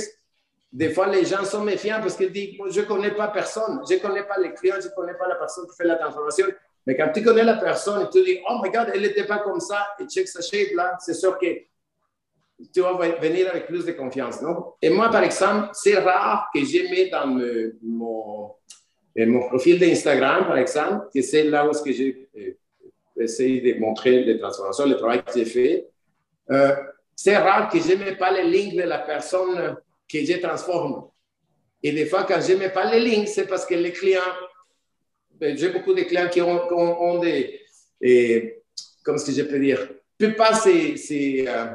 des 0.72 0.90
fois 0.90 1.08
les 1.08 1.26
gens 1.26 1.46
sont 1.46 1.64
méfiants 1.64 2.00
parce 2.02 2.16
qu'ils 2.16 2.32
disent 2.32 2.58
Je 2.70 2.82
ne 2.82 2.86
connais 2.86 3.12
pas 3.12 3.30
personne, 3.30 3.82
je 3.90 3.96
ne 3.96 4.00
connais 4.00 4.24
pas 4.24 4.40
les 4.40 4.54
clients, 4.54 4.76
je 4.82 4.88
ne 4.88 4.94
connais 4.94 5.14
pas 5.14 5.28
la 5.28 5.36
personne 5.36 5.66
qui 5.68 5.76
fait 5.76 5.88
la 5.88 5.96
transformation. 5.96 6.48
Mais 6.86 6.96
quand 6.96 7.12
tu 7.14 7.24
connais 7.24 7.44
la 7.44 7.58
personne 7.58 8.04
et 8.04 8.10
tu 8.10 8.24
dis 8.24 8.40
Oh 8.50 8.60
my 8.62 8.70
God, 8.70 8.92
elle 8.94 9.02
n'était 9.02 9.26
pas 9.26 9.40
comme 9.40 9.60
ça, 9.60 9.88
et 10.00 10.06
check 10.06 10.28
sa 10.28 10.42
shape 10.42 10.74
là, 10.76 10.98
c'est 11.00 11.14
sûr 11.14 11.38
que 11.38 11.48
tu 12.74 12.82
vas 12.82 12.94
venir 12.94 13.50
avec 13.50 13.68
plus 13.68 13.86
de 13.86 13.92
confiance. 13.92 14.42
Non? 14.42 14.74
Et 14.82 14.90
moi, 14.90 15.10
par 15.10 15.24
exemple, 15.24 15.70
c'est 15.74 15.98
rare 15.98 16.50
que 16.54 16.62
je 16.62 16.90
mette 16.90 17.12
dans 17.12 17.28
mon, 17.28 18.56
mon 19.16 19.48
profil 19.48 19.80
d'Instagram, 19.80 20.46
par 20.46 20.58
exemple, 20.58 21.08
que 21.14 21.22
c'est 21.22 21.44
là 21.44 21.68
où 21.68 21.72
que 21.72 21.92
j'ai 21.92 22.30
euh, 22.38 23.24
essayé 23.24 23.74
de 23.74 23.80
montrer 23.80 24.24
les 24.24 24.40
transformations, 24.40 24.86
le 24.86 24.96
travail 24.96 25.24
que 25.24 25.32
j'ai 25.34 25.46
fait. 25.46 25.88
Euh, 26.52 26.76
c'est 27.16 27.38
rare 27.38 27.70
que 27.70 27.80
je 27.80 27.94
ne 27.94 28.04
mette 28.04 28.18
pas 28.18 28.32
les 28.32 28.44
lignes 28.44 28.78
de 28.78 28.84
la 28.84 29.00
personne 29.00 29.78
que 30.12 30.24
je 30.24 30.38
transforme. 30.38 31.08
Et 31.82 31.92
des 31.92 32.06
fois, 32.06 32.24
quand 32.24 32.42
je 32.42 32.54
ne 32.54 32.60
mets 32.60 32.70
pas 32.70 32.92
les 32.92 33.00
lignes, 33.00 33.28
c'est 33.28 33.48
parce 33.48 33.66
que 33.66 33.76
les 33.76 33.92
clients, 33.92 34.22
ben, 35.32 35.58
j'ai 35.58 35.70
beaucoup 35.70 35.94
de 35.94 36.02
clients 36.02 36.30
qui 36.30 36.42
ont, 36.42 36.72
ont, 36.72 37.20
des, 37.20 37.62
et, 38.02 38.64
comment 39.04 39.18
est-ce 39.18 39.28
que 39.28 39.32
je 39.32 39.44
peux 39.44 39.60
dire, 39.60 39.88
ne 40.20 40.28
pas 40.30 40.54
c'est, 40.54 40.98
c'est 40.98 41.46
euh, 41.48 41.68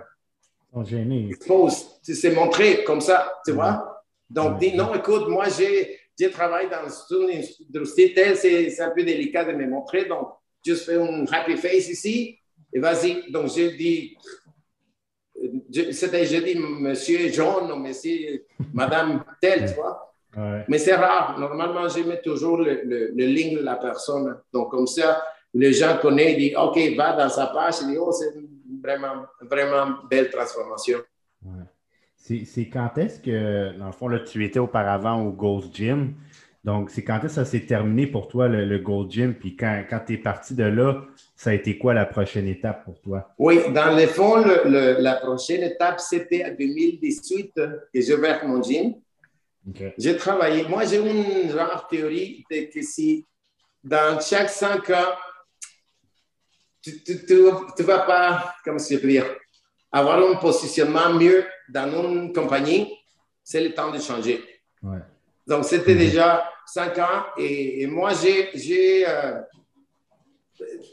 c'est 2.02 2.34
montré 2.34 2.84
comme 2.84 3.00
ça, 3.00 3.40
tu 3.44 3.52
vois? 3.52 4.02
Donc, 4.28 4.58
dis 4.58 4.74
non, 4.74 4.94
écoute, 4.94 5.28
moi, 5.28 5.46
j'ai, 5.48 5.98
j'ai 6.18 6.30
travaillé 6.30 6.68
dans 6.68 6.88
une 7.10 7.42
industrie 7.74 8.14
telle, 8.14 8.36
c'est, 8.36 8.80
un 8.80 8.90
peu 8.90 9.02
délicat 9.02 9.44
de 9.44 9.52
me 9.52 9.66
montrer, 9.66 10.04
donc, 10.04 10.28
juste 10.64 10.84
fais 10.86 10.96
un 10.96 11.24
happy 11.30 11.56
face 11.56 11.88
ici, 11.88 12.38
et 12.72 12.78
vas-y. 12.78 13.30
Donc, 13.32 13.48
je 13.48 13.76
dis, 13.76 14.16
c'était, 15.92 16.24
je 16.24 16.36
dis 16.36 16.58
monsieur 16.58 17.28
John 17.28 17.70
ou 17.72 17.76
monsieur, 17.76 18.44
madame 18.72 19.24
telle, 19.40 19.66
tu 19.68 19.74
vois. 19.74 20.14
Mais 20.68 20.78
c'est 20.78 20.94
rare. 20.94 21.38
Normalement, 21.38 21.88
je 21.88 22.02
mets 22.02 22.20
toujours 22.20 22.58
le, 22.58 22.82
le, 22.84 23.12
le, 23.14 23.26
link 23.26 23.58
de 23.58 23.64
la 23.64 23.76
personne. 23.76 24.36
Donc, 24.52 24.70
comme 24.70 24.86
ça, 24.86 25.22
les 25.52 25.72
gens 25.72 25.98
connaissent, 26.00 26.36
disent, 26.36 26.56
OK, 26.56 26.78
va 26.96 27.12
dans 27.14 27.28
sa 27.28 27.46
page, 27.48 27.76
ils 27.82 27.88
disent, 27.88 27.98
oh, 28.00 28.12
c'est 28.12 28.32
vraiment, 28.82 29.24
vraiment 29.40 29.96
belle 30.08 30.30
transformation. 30.30 30.98
C'est 32.16 32.68
quand 32.72 32.96
est-ce 32.96 33.18
que, 33.18 33.76
dans 33.76 33.86
le 33.86 33.92
fond, 33.92 34.06
là, 34.06 34.20
tu 34.20 34.44
étais 34.44 34.60
auparavant 34.60 35.20
au 35.20 35.32
Ghost 35.32 35.74
Gym? 35.74 36.14
Donc, 36.62 36.90
c'est 36.90 37.02
quand 37.02 37.16
est-ce 37.18 37.22
que 37.22 37.28
ça 37.30 37.44
s'est 37.44 37.64
terminé 37.66 38.06
pour 38.06 38.28
toi, 38.28 38.46
le, 38.46 38.66
le 38.66 38.78
Gold 38.78 39.10
Gym? 39.10 39.34
Puis 39.34 39.56
quand, 39.56 39.84
quand 39.88 40.00
tu 40.06 40.14
es 40.14 40.18
parti 40.18 40.54
de 40.54 40.64
là, 40.64 41.06
ça 41.34 41.50
a 41.50 41.52
été 41.54 41.78
quoi 41.78 41.94
la 41.94 42.04
prochaine 42.04 42.46
étape 42.46 42.84
pour 42.84 43.00
toi? 43.00 43.32
Oui, 43.38 43.60
dans 43.72 43.96
le 43.96 44.06
fond, 44.06 44.36
le, 44.44 45.00
la 45.00 45.14
prochaine 45.14 45.62
étape, 45.62 46.00
c'était 46.00 46.44
en 46.44 46.54
2018 46.54 47.52
que 47.54 47.62
j'ai 47.94 48.14
ouvert 48.14 48.46
mon 48.46 48.62
gym. 48.62 48.94
J'ai 49.96 50.16
travaillé. 50.16 50.66
Moi, 50.68 50.84
j'ai 50.84 50.98
une 50.98 51.50
genre 51.50 51.86
théorie 51.88 52.44
de 52.50 52.72
que 52.72 52.82
si 52.82 53.26
dans 53.82 54.20
chaque 54.20 54.50
cinq 54.50 54.90
ans, 54.90 55.14
tu 56.82 56.92
ne 57.08 57.84
vas 57.84 58.00
pas, 58.00 58.54
comment 58.64 58.78
je 58.78 58.96
peux 58.96 59.08
dire, 59.08 59.26
avoir 59.92 60.18
un 60.18 60.36
positionnement 60.36 61.12
mieux 61.14 61.44
dans 61.68 61.90
une 62.08 62.32
compagnie, 62.32 62.92
c'est 63.42 63.62
le 63.62 63.74
temps 63.74 63.90
de 63.90 63.98
changer. 63.98 64.42
Donc, 65.50 65.64
c'était 65.64 65.94
mhm. 65.94 65.98
déjà 65.98 66.48
cinq 66.64 66.96
ans 66.98 67.24
et, 67.36 67.84
moi, 67.88 68.12
j'ai, 68.14 69.04
euh, 69.08 69.40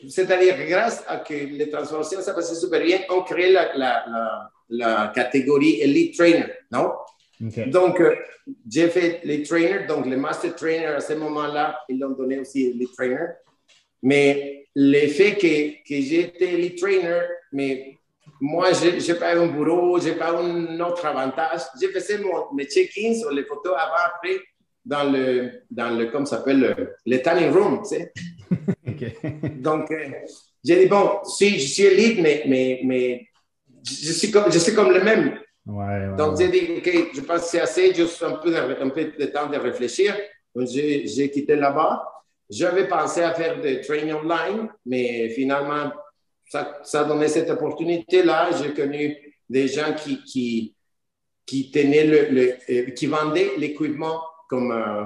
c'est-à-dire 0.09 0.55
grâce 0.67 1.03
à 1.07 1.17
que 1.17 1.35
les 1.35 1.69
transformations, 1.69 2.21
ça 2.21 2.33
passait 2.33 2.55
super 2.55 2.81
bien, 2.83 3.01
on 3.11 3.21
crée 3.21 3.51
la, 3.51 3.77
la, 3.77 4.49
la, 4.69 5.11
catégorie 5.13 5.79
Elite 5.79 6.17
Trainer, 6.17 6.47
non? 6.71 6.91
Donc, 7.67 8.01
euh, 8.01 8.15
j'ai 8.67 8.87
fait 8.87 9.21
les 9.25 9.43
trainers, 9.43 9.85
donc 9.85 10.07
les 10.07 10.15
master 10.15 10.55
trainers 10.55 10.95
à 10.95 11.01
ce 11.01 11.13
moment-là, 11.13 11.79
ils 11.87 11.99
l'ont 11.99 12.15
donné 12.21 12.39
aussi 12.39 12.73
les 12.73 12.87
trainers. 12.87 13.35
Mais 14.01 14.65
le 14.73 15.07
fait 15.07 15.35
que, 15.35 15.87
que 15.87 16.01
j'étais 16.01 16.57
lead 16.57 16.79
trainer, 16.79 17.21
mais 17.51 17.96
moi, 18.39 18.71
je 18.73 19.11
n'ai 19.11 19.19
pas 19.19 19.35
un 19.35 19.47
bureau, 19.47 19.99
je 19.99 20.09
n'ai 20.09 20.15
pas 20.15 20.31
un 20.31 20.79
autre 20.79 21.05
avantage. 21.05 21.61
J'ai 21.79 21.87
fait 21.99 22.17
mon, 22.19 22.53
mes 22.53 22.65
check-ins 22.65 23.13
sur 23.13 23.31
les 23.31 23.43
photos 23.43 23.73
avant, 23.77 24.13
après, 24.13 24.37
dans 24.85 25.03
le, 25.11 25.63
dans 25.69 25.89
le 25.97 26.05
comme 26.07 26.25
s'appelle, 26.25 26.59
le, 26.59 26.95
le 27.05 27.21
tanning 27.21 27.51
room, 27.51 27.81
tu 27.81 27.95
sais. 27.95 28.13
Donc, 29.55 29.91
euh, 29.91 30.09
j'ai 30.63 30.79
dit, 30.79 30.85
bon, 30.87 31.19
si 31.23 31.59
je 31.59 31.67
suis 31.67 31.95
lead, 31.95 32.21
mais, 32.21 32.43
mais, 32.47 32.81
mais 32.83 33.27
je, 33.83 34.11
suis 34.11 34.31
comme, 34.31 34.51
je 34.51 34.59
suis 34.59 34.73
comme 34.73 34.91
le 34.91 35.03
même. 35.03 35.39
Donc, 36.15 36.37
j'ai 36.37 36.47
dit, 36.47 36.77
OK, 36.77 37.09
je 37.13 37.21
pense 37.21 37.41
que 37.41 37.47
c'est 37.47 37.59
assez, 37.59 37.93
juste 37.93 38.23
un 38.23 38.33
peu, 38.33 38.55
un 38.55 38.89
peu 38.89 39.11
de 39.19 39.25
temps 39.25 39.47
de 39.47 39.57
réfléchir. 39.57 40.15
Donc, 40.55 40.67
j'ai 40.67 41.29
quitté 41.29 41.55
là-bas. 41.55 42.03
J'avais 42.49 42.87
pensé 42.87 43.21
à 43.23 43.33
faire 43.33 43.59
des 43.59 43.81
training 43.81 44.13
online, 44.13 44.69
mais 44.85 45.29
finalement, 45.29 45.91
ça, 46.49 46.79
ça 46.83 47.03
donnait 47.03 47.27
cette 47.27 47.49
opportunité-là. 47.49 48.49
J'ai 48.61 48.73
connu 48.73 49.17
des 49.49 49.67
gens 49.67 49.93
qui, 49.93 50.23
qui, 50.23 50.75
qui 51.45 51.71
tenaient 51.71 52.05
le, 52.05 52.57
euh, 52.69 52.91
qui 52.91 53.07
vendaient 53.07 53.51
l'équipement 53.57 54.21
comme 54.49 54.71
euh, 54.71 55.03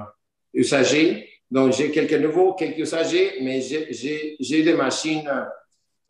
usager. 0.54 1.28
Donc, 1.50 1.72
j'ai 1.72 1.90
quelques 1.90 2.14
nouveaux, 2.14 2.54
quelques 2.54 2.78
usagers, 2.78 3.38
mais 3.42 3.60
j'ai 3.60 4.62
des 4.62 4.74
machines 4.74 5.28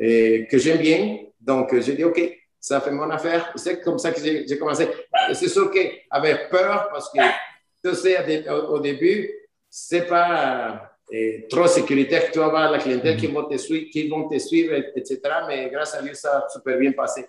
euh, 0.00 0.44
que 0.44 0.58
j'aime 0.58 0.78
bien. 0.78 1.18
Donc, 1.40 1.78
j'ai 1.80 1.94
dit, 1.94 2.04
OK, 2.04 2.20
ça 2.60 2.80
fait 2.80 2.92
mon 2.92 3.10
affaire. 3.10 3.52
C'est 3.56 3.80
comme 3.80 3.98
ça 3.98 4.12
que 4.12 4.20
j'ai 4.20 4.58
commencé. 4.58 4.86
C'est 5.32 5.48
sûr 5.48 5.70
qu'avec 5.70 6.48
peur, 6.48 6.88
parce 6.92 7.10
que 7.10 7.18
tu 7.84 7.94
sais, 7.96 8.48
au 8.48 8.78
début, 8.78 9.28
c'est 9.68 10.06
pas 10.06 10.91
trop 11.50 11.66
sécuritaire 11.66 12.26
que 12.26 12.32
tu 12.32 12.38
vas 12.38 12.46
avoir 12.46 12.70
la 12.70 12.78
clientèle 12.78 13.16
qui, 13.16 13.26
vont 13.26 13.44
te 13.44 13.56
suivre, 13.56 13.90
qui 13.90 14.08
vont 14.08 14.28
te 14.28 14.38
suivre, 14.38 14.74
etc. 14.74 15.20
Mais 15.46 15.70
grâce 15.70 15.94
à 15.94 16.02
Dieu, 16.02 16.14
ça 16.14 16.38
a 16.38 16.48
super 16.48 16.78
bien 16.78 16.92
passé. 16.92 17.26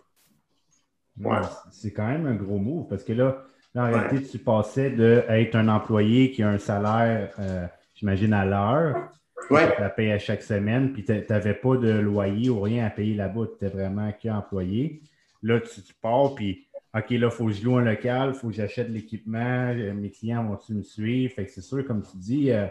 C'est 1.71 1.91
quand 1.91 2.07
même 2.07 2.25
un 2.25 2.35
gros 2.35 2.57
move 2.57 2.87
parce 2.87 3.03
que 3.03 3.13
là, 3.13 3.43
en 3.75 3.91
réalité, 3.91 4.23
tu 4.23 4.37
passais 4.37 4.91
d'être 4.91 5.55
un 5.55 5.67
employé 5.67 6.31
qui 6.31 6.43
a 6.43 6.49
un 6.49 6.59
salaire, 6.59 7.33
euh, 7.39 7.65
j'imagine, 7.95 8.33
à 8.33 8.45
l'heure. 8.45 9.09
Ouais. 9.49 9.75
Tu 9.75 9.83
payé 9.95 10.13
à 10.13 10.19
chaque 10.19 10.43
semaine, 10.43 10.93
puis 10.93 11.03
tu 11.03 11.11
n'avais 11.29 11.53
pas 11.53 11.75
de 11.75 11.89
loyer 11.89 12.49
ou 12.49 12.61
rien 12.61 12.85
à 12.85 12.89
payer 12.89 13.15
là-bas. 13.15 13.47
Tu 13.47 13.55
étais 13.55 13.75
vraiment 13.75 14.11
qu'employé. 14.21 15.01
Là, 15.41 15.59
tu, 15.59 15.81
pars, 16.01 16.35
puis 16.35 16.67
OK, 16.95 17.09
là, 17.09 17.27
il 17.27 17.31
faut 17.31 17.47
que 17.47 17.51
je 17.51 17.65
loue 17.65 17.77
un 17.77 17.83
local, 17.83 18.31
il 18.33 18.39
faut 18.39 18.47
que 18.47 18.53
j'achète 18.53 18.89
l'équipement, 18.89 19.73
mes 19.73 20.11
clients 20.11 20.45
vont-tu 20.45 20.73
me 20.73 20.83
suivre? 20.83 21.33
Fait 21.33 21.45
que 21.45 21.51
c'est 21.51 21.61
sûr, 21.61 21.85
comme 21.85 22.03
tu 22.03 22.15
dis, 22.15 22.51
euh, 22.51 22.67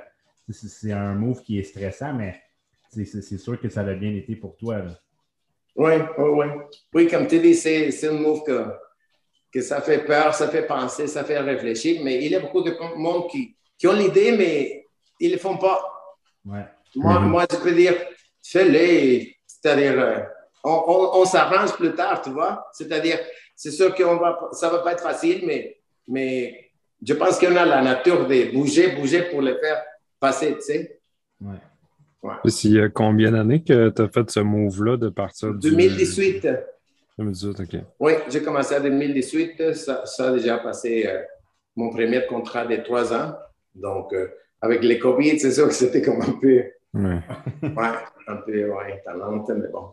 c'est 0.49 0.93
un 0.93 1.15
move 1.15 1.43
qui 1.43 1.59
est 1.59 1.63
stressant, 1.63 2.15
mais 2.15 2.41
c'est 2.91 3.39
sûr 3.39 3.61
que 3.61 3.69
ça 3.69 3.81
a 3.81 3.95
bien 3.95 4.15
été 4.15 4.37
pour 4.37 4.57
toi. 4.57 4.83
Oui, 5.77 5.93
oui, 6.19 6.29
oui. 6.29 6.47
Oui, 6.95 7.09
comme 7.09 7.27
tu 7.27 7.39
dis, 7.39 7.55
c'est 7.55 8.09
un 8.09 8.13
move 8.13 8.43
que, 8.45 8.67
que 9.53 9.61
ça 9.63 9.81
fait 9.81 10.05
peur, 10.05 10.35
ça 10.35 10.49
fait 10.49 10.67
penser, 10.67 11.07
ça 11.07 11.25
fait 11.25 11.39
réfléchir, 11.39 12.03
mais 12.05 12.23
il 12.25 12.31
y 12.31 12.37
a 12.37 12.41
beaucoup 12.41 12.63
de 12.63 12.75
monde 12.97 13.31
qui, 13.31 13.57
qui 13.79 13.87
ont 13.87 13.95
l'idée, 13.95 14.37
mais 14.37 14.87
ils 15.21 15.29
ne 15.29 15.35
le 15.35 15.39
font 15.39 15.57
pas. 15.57 15.83
Ouais. 16.45 16.65
Moi, 16.95 17.15
mm-hmm. 17.15 17.27
moi, 17.27 17.47
je 17.51 17.57
peux 17.57 17.73
dire, 17.73 17.95
fais-le. 18.43 19.27
C'est-à-dire, 19.47 19.99
euh, 19.99 20.19
on, 20.65 21.11
on, 21.15 21.25
s'arrange 21.25 21.73
plus 21.75 21.95
tard, 21.95 22.21
tu 22.21 22.31
vois. 22.31 22.67
C'est-à-dire, 22.73 23.19
c'est 23.55 23.71
sûr 23.71 23.95
que 23.95 24.03
va, 24.03 24.51
ça 24.53 24.67
ne 24.67 24.73
va 24.73 24.79
pas 24.81 24.93
être 24.93 25.03
facile, 25.03 25.45
mais, 25.47 25.79
mais 26.07 26.73
je 27.01 27.15
pense 27.15 27.39
qu'on 27.39 27.57
a 27.57 27.65
la 27.65 27.81
nature 27.81 28.27
de 28.27 28.53
bouger, 28.53 28.97
bouger 28.97 29.23
pour 29.31 29.41
le 29.41 29.59
faire 29.59 29.83
passé, 30.23 30.55
tu 30.55 30.61
sais. 30.63 31.01
Ouais. 31.41 31.57
Ouais. 32.23 32.35
Il 32.65 32.73
y 32.73 32.81
a 32.81 32.89
combien 32.89 33.33
d'années 33.33 33.65
que 33.65 33.89
tu 33.91 34.01
as 34.01 34.09
fait 34.09 34.31
ce 34.31 34.41
move-là 34.41 34.97
de 34.97 35.09
partir 35.09 35.53
du... 35.53 35.71
2018. 35.71 36.49
2018, 37.19 37.61
OK. 37.61 37.81
Oui, 37.99 38.13
j'ai 38.29 38.43
commencé 38.43 38.77
en 38.77 38.81
2018. 38.81 39.75
Ça, 39.75 40.07
ça, 40.07 40.29
a 40.29 40.33
déjà 40.33 40.59
passé 40.59 41.05
euh, 41.07 41.21
mon 41.75 41.91
premier 41.91 42.25
contrat 42.27 42.65
de 42.65 42.77
trois 42.77 43.13
ans. 43.13 43.35
Donc, 43.75 44.13
euh, 44.13 44.29
avec 44.61 44.85
les 44.85 45.01
COVID, 45.01 45.41
c'est 45.41 45.51
sûr 45.51 45.67
que 45.67 45.75
c'était 45.75 46.01
comme 46.01 46.23
un 46.23 46.39
peu... 46.41 46.63
Ouais. 46.95 47.19
ouais 47.63 47.93
un 48.29 48.37
peu, 48.37 48.71
ouais, 48.71 49.03
talente, 49.05 49.51
mais 49.51 49.69
bon. 49.69 49.89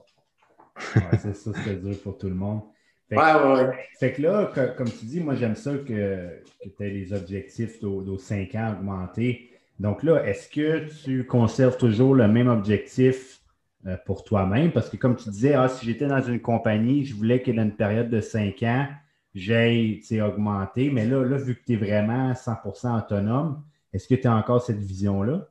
Ouais, 0.95 1.17
c'est 1.19 1.36
ça, 1.36 1.51
c'était 1.55 1.77
dur 1.77 1.98
pour 2.03 2.17
tout 2.19 2.29
le 2.29 2.36
monde. 2.36 2.62
Fait 3.09 3.15
que, 3.15 3.21
ouais, 3.21 3.65
ouais. 3.65 3.74
Fait 4.00 4.13
que 4.13 4.21
là, 4.21 4.51
comme 4.77 4.89
tu 4.89 5.05
dis, 5.05 5.19
moi, 5.19 5.33
j'aime 5.33 5.55
ça 5.55 5.71
que, 5.71 6.41
que 6.63 6.69
tu 6.69 6.83
aies 6.83 6.91
les 6.91 7.12
objectifs 7.12 7.81
d'aux 7.81 8.19
5 8.19 8.53
ans 8.53 8.75
augmentés. 8.77 9.50
Donc 9.79 10.03
là, 10.03 10.24
est-ce 10.25 10.50
que 10.50 10.86
tu 11.03 11.25
conserves 11.25 11.77
toujours 11.77 12.13
le 12.13 12.27
même 12.27 12.50
objectif 12.50 13.41
euh, 13.88 13.95
pour 14.05 14.24
toi-même? 14.24 14.71
Parce 14.71 14.89
que 14.89 14.98
comme 14.98 15.15
tu 15.15 15.29
disais, 15.29 15.53
ah, 15.53 15.69
si 15.69 15.86
j'étais 15.86 16.07
dans 16.07 16.21
une 16.21 16.41
compagnie, 16.41 17.05
je 17.05 17.15
voulais 17.15 17.41
qu'il 17.41 17.55
y 17.55 17.59
ait 17.59 17.62
une 17.62 17.75
période 17.75 18.09
de 18.09 18.19
cinq 18.19 18.62
ans, 18.63 18.88
j'aille 19.33 20.01
augmenter. 20.21 20.89
Mais 20.89 21.05
là, 21.05 21.24
là, 21.24 21.38
vu 21.38 21.55
que 21.55 21.63
tu 21.65 21.74
es 21.74 21.75
vraiment 21.77 22.33
100% 22.33 23.05
autonome, 23.05 23.63
est-ce 23.93 24.07
que 24.07 24.15
tu 24.15 24.27
as 24.27 24.36
encore 24.36 24.62
cette 24.62 24.79
vision-là? 24.79 25.48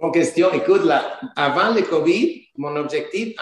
Bonne 0.00 0.12
question. 0.12 0.52
Écoute, 0.52 0.84
là, 0.84 1.20
avant 1.36 1.72
le 1.72 1.82
COVID, 1.82 2.46
mon 2.56 2.74
objectif, 2.76 3.36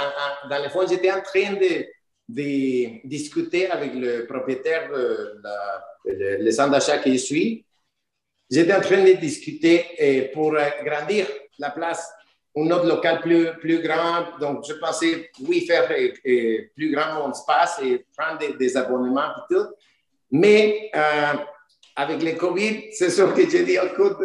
dans 0.51 0.63
le 0.63 0.69
fond, 0.69 0.81
j'étais 0.89 1.11
en 1.11 1.23
train 1.23 1.55
de, 1.55 1.87
discuter 3.07 3.71
avec 3.71 3.95
le 3.95 4.27
propriétaire 4.27 4.91
de 4.91 5.41
la, 5.43 5.85
le, 6.05 6.51
centre 6.51 6.73
d'achat 6.73 6.99
que 6.99 7.11
je 7.11 7.17
suis. 7.17 7.65
J'étais 8.51 8.75
en 8.75 8.81
train 8.81 9.05
de 9.05 9.13
discuter 9.13 9.85
eh, 9.99 10.23
pour 10.33 10.53
grandir 10.85 11.27
la 11.59 11.71
place, 11.71 12.11
un 12.57 12.71
autre 12.71 12.87
local 12.87 13.21
plus, 13.21 13.49
plus 13.61 13.83
grand. 13.83 14.39
Donc, 14.41 14.65
je 14.67 14.75
pensais, 14.75 15.31
oui, 15.47 15.67
faire 15.67 15.91
eh, 15.91 16.15
eh, 16.25 16.71
plus 16.75 16.93
grand 16.93 17.15
mon 17.15 17.33
espace 17.33 17.81
et 17.85 18.07
prendre 18.17 18.57
des, 18.57 18.77
abonnements 18.77 19.29
et 19.29 19.55
tout. 19.55 19.67
Mais 20.31 20.91
euh, 20.95 21.35
avec 21.95 22.23
le 22.23 22.33
COVID, 22.33 22.93
c'est 22.93 23.11
sûr 23.11 23.35
que 23.35 23.49
j'ai 23.49 23.65
dit, 23.65 23.77
écoute, 23.77 24.17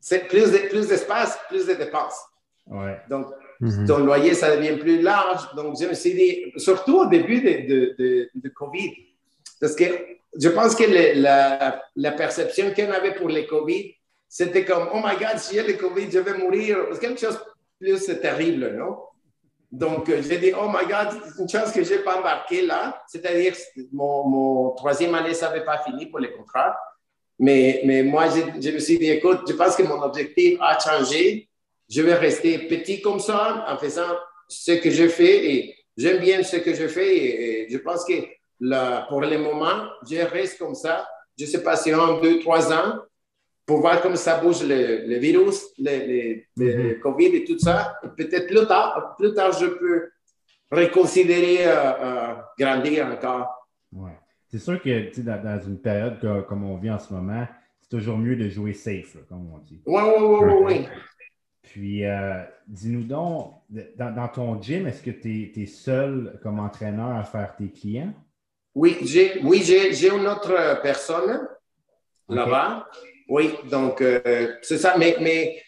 c'est 0.00 0.26
plus 0.28 0.50
d'espace, 0.88 1.34
de, 1.34 1.48
plus, 1.48 1.66
de 1.66 1.74
dépenses. 1.74 2.20
Ouais. 2.66 2.98
Donc, 3.10 3.26
mhm. 3.60 3.86
ton 3.86 3.98
loyer, 3.98 4.34
ça 4.34 4.56
devient 4.56 4.78
plus 4.78 5.02
large. 5.02 5.54
Donc, 5.54 5.76
je 5.78 5.86
me 5.86 5.94
suis 5.94 6.14
dit, 6.14 6.52
surtout 6.56 7.00
au 7.00 7.06
début 7.06 7.42
de, 7.42 7.94
de, 7.98 8.30
de 8.34 8.48
COVID, 8.48 8.90
parce 9.64 9.76
que 9.76 9.84
je 10.38 10.48
pense 10.50 10.74
que 10.74 10.84
la, 11.16 12.12
perception 12.12 12.74
qu'on 12.74 12.90
avait 12.90 13.14
pour 13.14 13.28
le 13.28 13.44
COVID, 13.44 13.94
c'était 14.28 14.62
comme, 14.62 14.90
oh 14.92 14.98
my 15.02 15.16
God, 15.16 15.38
si 15.38 15.54
j'ai 15.54 15.62
le 15.62 15.72
COVID, 15.72 16.10
je 16.10 16.18
vais 16.18 16.36
mourir. 16.36 16.76
C'est 16.92 17.00
quelque 17.00 17.18
chose 17.18 17.38
de 17.80 17.96
plus 17.96 18.20
terrible, 18.20 18.76
non? 18.76 18.98
Donc, 19.72 20.10
euh, 20.10 20.20
j'ai 20.20 20.36
dit, 20.36 20.52
oh 20.52 20.68
my 20.68 20.86
God, 20.86 21.18
c'est 21.24 21.42
une 21.42 21.48
chance 21.48 21.72
que 21.72 21.82
je 21.82 21.94
n'ai 21.94 22.00
pas 22.00 22.18
embarqué 22.18 22.66
là. 22.66 23.02
C'est-à-dire, 23.08 23.54
mon, 23.90 24.28
mon, 24.28 24.70
troisième 24.72 25.14
année, 25.14 25.32
ça 25.32 25.48
n'avait 25.48 25.64
pas 25.64 25.78
fini 25.78 26.04
pour 26.10 26.18
les 26.18 26.32
contrats. 26.32 26.76
Mais, 27.38 27.80
mais 27.86 28.02
moi, 28.02 28.26
je, 28.28 28.70
me 28.70 28.78
suis 28.80 28.98
dit, 28.98 29.08
écoute, 29.08 29.44
je 29.48 29.54
pense 29.54 29.76
que 29.76 29.82
mon 29.82 30.02
objectif 30.02 30.58
a 30.60 30.78
changé. 30.78 31.48
Je 31.88 32.02
vais 32.02 32.14
rester 32.14 32.58
petit 32.68 33.00
comme 33.00 33.18
ça 33.18 33.64
en 33.66 33.78
faisant 33.78 34.14
ce 34.46 34.72
que 34.72 34.90
je 34.90 35.08
fais 35.08 35.52
et 35.54 35.74
j'aime 35.96 36.18
bien 36.18 36.42
ce 36.42 36.56
que 36.56 36.74
je 36.74 36.86
fais 36.86 37.16
et 37.16 37.66
je 37.70 37.78
pense 37.78 38.04
que 38.04 38.12
pour 39.08 39.20
le 39.20 39.38
moment, 39.38 39.88
je 40.08 40.16
reste 40.16 40.58
comme 40.58 40.74
ça. 40.74 41.06
Je 41.38 41.44
ne 41.44 41.48
sais 41.48 41.62
pas 41.62 41.76
si 41.76 41.92
en 41.94 42.20
deux, 42.20 42.38
trois 42.40 42.72
ans, 42.72 43.00
pour 43.66 43.80
voir 43.80 44.00
comment 44.00 44.16
ça 44.16 44.40
bouge 44.40 44.62
le, 44.62 45.18
virus, 45.18 45.64
le, 45.78 46.42
mhm. 46.56 47.00
COVID 47.00 47.36
et 47.36 47.44
tout 47.44 47.58
ça. 47.58 47.98
Peut-être 48.16 48.46
plus 48.46 48.66
tard, 48.66 49.14
plus 49.18 49.32
tard, 49.34 49.52
je 49.52 49.66
peux 49.66 50.10
reconsidérer 50.70 51.66
euh, 51.66 51.92
euh, 52.00 52.34
grandir 52.58 53.06
encore. 53.06 53.68
Ouais. 53.92 54.18
C'est 54.48 54.58
sûr 54.58 54.80
que 54.80 55.20
dans, 55.20 55.42
dans, 55.42 55.60
une 55.60 55.80
période 55.80 56.46
comme 56.46 56.64
on 56.64 56.76
vit 56.76 56.90
en 56.90 56.98
ce 56.98 57.12
moment, 57.12 57.46
c'est 57.80 57.96
toujours 57.96 58.18
mieux 58.18 58.36
de 58.36 58.48
jouer 58.48 58.72
safe, 58.72 59.16
comme 59.28 59.50
on 59.52 59.58
dit. 59.58 59.82
Oui, 59.86 60.02
oui, 60.18 60.38
oui, 60.40 60.52
oui. 60.64 60.88
Puis, 61.64 62.04
euh, 62.04 62.42
dis-nous 62.68 63.02
donc, 63.02 63.54
dans, 63.96 64.28
ton 64.28 64.60
gym, 64.62 64.86
est-ce 64.86 65.02
que 65.02 65.10
tu 65.10 65.50
es, 65.60 65.66
seul 65.66 66.38
comme 66.42 66.60
entraîneur 66.60 67.16
à 67.16 67.24
faire 67.24 67.56
tes 67.56 67.68
clients? 67.68 68.14
Oui, 68.74 68.98
j'ai 69.02 69.40
oui, 69.42 69.62
j'ai 69.62 70.08
une 70.08 70.26
autre 70.26 70.80
personne 70.82 71.48
là-bas. 72.28 72.88
Oui, 73.28 73.54
donc 73.64 74.00
euh, 74.00 74.56
c'est 74.62 74.78
ça. 74.78 74.94
Mais, 74.98 75.16
mais 75.20 75.62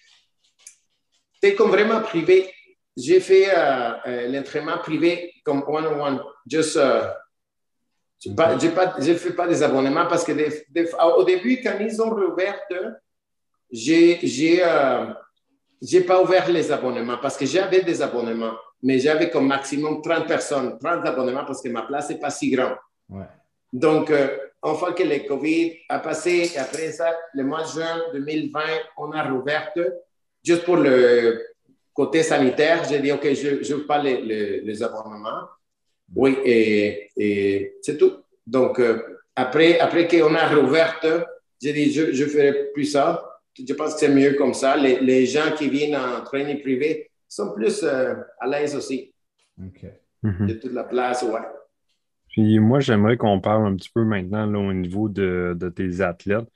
c'est 1.42 1.54
comme 1.54 1.70
vraiment 1.70 2.00
privé. 2.00 2.52
J'ai 2.96 3.20
fait 3.20 3.48
euh, 3.50 3.92
euh, 4.06 4.28
l'entraînement 4.28 4.78
privé 4.78 5.32
comme 5.44 5.62
one-on-one. 5.66 6.22
Juste, 6.50 6.78
je 8.24 8.30
ne 8.30 9.14
fais 9.14 9.32
pas 9.32 9.46
des 9.46 9.62
abonnements 9.62 10.06
parce 10.06 10.24
que 10.24 10.32
au 11.16 11.24
début, 11.24 11.60
quand 11.62 11.76
ils 11.80 12.00
ont 12.00 12.10
rouvert, 12.10 12.60
j'ai 13.70 14.20
j'ai 15.82 16.00
pas 16.00 16.22
ouvert 16.22 16.48
les 16.48 16.72
abonnements 16.72 17.18
parce 17.18 17.36
que 17.36 17.44
j'avais 17.44 17.82
des 17.82 18.00
abonnements, 18.00 18.56
mais 18.82 18.98
j'avais 18.98 19.28
comme 19.28 19.46
maximum 19.46 20.00
30 20.00 20.26
personnes, 20.26 20.78
30 20.78 21.06
abonnements 21.06 21.44
parce 21.44 21.62
que 21.62 21.68
ma 21.68 21.82
place 21.82 22.08
n'est 22.08 22.18
pas 22.18 22.30
si 22.30 22.50
grande. 22.50 22.76
Donc, 23.72 24.10
euh, 24.10 24.38
une 24.64 24.74
fois 24.76 24.92
que 24.92 25.02
le 25.02 25.26
COVID 25.26 25.76
a 25.88 25.98
passé, 25.98 26.50
et 26.54 26.58
après 26.58 26.92
ça, 26.92 27.14
le 27.34 27.44
mois 27.44 27.62
de 27.62 27.68
juin 27.68 28.02
2020, 28.12 28.60
on 28.96 29.12
a 29.12 29.22
rouvert. 29.22 29.72
Juste 30.42 30.64
pour 30.64 30.76
le 30.76 31.42
côté 31.92 32.22
sanitaire, 32.22 32.84
j'ai 32.88 33.00
dit, 33.00 33.12
OK, 33.12 33.32
je 33.32 33.72
n'ouvre 33.72 33.86
pas 33.86 34.02
les, 34.02 34.60
les, 34.60 34.82
abonnements. 34.82 35.48
Oui, 36.14 36.36
et, 36.44 37.10
et 37.16 37.76
c'est 37.82 37.96
tout. 37.96 38.12
Donc, 38.46 38.78
euh, 38.78 39.02
après, 39.34 39.78
après 39.78 40.06
qu'on 40.06 40.34
a 40.34 40.48
rouvert, 40.48 41.00
j'ai 41.60 41.72
dit, 41.72 41.92
je 41.92 42.22
ne 42.22 42.28
ferai 42.28 42.70
plus 42.72 42.84
ça. 42.84 43.40
Je 43.58 43.72
pense 43.74 43.94
que 43.94 44.00
c'est 44.00 44.08
mieux 44.14 44.34
comme 44.34 44.54
ça. 44.54 44.76
Les, 44.76 45.00
les, 45.00 45.26
gens 45.26 45.52
qui 45.56 45.68
viennent 45.68 45.96
en 45.96 46.22
training 46.22 46.60
privé 46.60 47.10
sont 47.28 47.52
plus 47.54 47.82
euh, 47.82 48.14
à 48.38 48.46
l'aise 48.46 48.76
aussi. 48.76 49.12
OK. 49.58 49.86
De 50.22 50.54
toute 50.54 50.72
la 50.72 50.84
place, 50.84 51.22
ouais. 51.22 51.40
Puis 52.36 52.58
moi, 52.58 52.80
j'aimerais 52.80 53.16
qu'on 53.16 53.40
parle 53.40 53.66
un 53.66 53.74
petit 53.76 53.88
peu 53.88 54.04
maintenant 54.04 54.46
au 54.54 54.72
niveau 54.74 55.08
de, 55.08 55.56
tes 55.74 56.02
athlètes. 56.02 56.46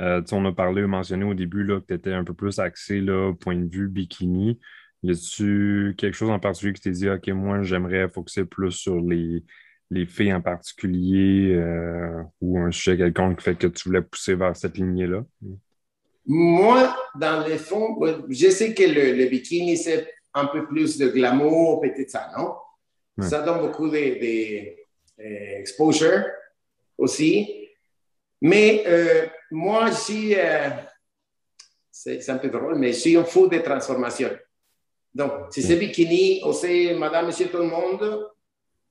Euh, 0.00 0.20
on 0.32 0.44
a 0.44 0.52
parlé, 0.52 0.84
mentionné 0.84 1.24
au 1.24 1.34
début 1.34 1.62
là, 1.62 1.80
que 1.80 1.86
tu 1.86 1.94
étais 1.94 2.12
un 2.12 2.24
peu 2.24 2.34
plus 2.34 2.58
axé 2.58 3.00
là, 3.00 3.32
point 3.34 3.54
de 3.54 3.68
vue 3.70 3.86
bikini. 3.86 4.58
Y 5.04 5.12
a-tu 5.12 5.94
quelque 5.96 6.14
chose 6.14 6.30
en 6.30 6.40
particulier 6.40 6.72
qui 6.72 6.80
t'es 6.80 6.90
dit, 6.90 7.08
OK, 7.08 7.28
moi, 7.28 7.62
j'aimerais 7.62 8.08
focuser 8.08 8.46
plus 8.46 8.72
sur 8.72 9.00
les, 9.00 9.44
les 9.92 10.06
filles 10.06 10.32
en 10.32 10.40
particulier 10.40 11.54
euh, 11.54 12.20
ou 12.40 12.58
un 12.58 12.72
sujet 12.72 12.96
quelconque 12.96 13.38
qui 13.38 13.44
fait 13.44 13.54
que 13.54 13.68
tu 13.68 13.88
voulais 13.88 14.02
pousser 14.02 14.34
vers 14.34 14.56
cette 14.56 14.76
lignée-là? 14.76 15.24
Moi, 16.26 16.96
dans 17.14 17.46
les 17.46 17.58
fonds, 17.58 17.96
je 18.28 18.50
sais 18.50 18.74
que 18.74 18.82
le, 18.82 19.30
bikini, 19.30 19.76
c'est 19.76 20.12
un 20.34 20.46
peu 20.46 20.66
plus 20.66 20.98
de 20.98 21.06
glamour, 21.06 21.80
peut-être 21.80 22.10
ça, 22.10 22.28
non? 22.36 22.54
Ça 23.20 23.42
donne 23.42 23.60
beaucoup 23.60 23.88
de 23.88 23.96
euh, 23.96 24.77
exposure 25.18 26.24
aussi. 26.96 27.68
Mais 28.40 28.84
euh, 28.86 29.26
moi, 29.50 29.90
je 29.90 30.34
euh, 30.36 30.70
c'est 31.90 32.28
un 32.28 32.38
peu 32.38 32.48
drôle, 32.48 32.76
mais 32.76 32.92
je 32.92 32.98
suis 32.98 33.16
un 33.16 33.24
fou 33.24 33.48
de 33.48 33.58
transformation. 33.58 34.30
Donc, 35.12 35.32
si 35.50 35.62
c'est 35.62 35.76
bikini 35.76 36.42
ou 36.44 36.52
c'est 36.52 36.94
madame, 36.94 37.26
monsieur, 37.26 37.48
tout 37.48 37.58
le 37.58 37.64
monde, 37.64 38.30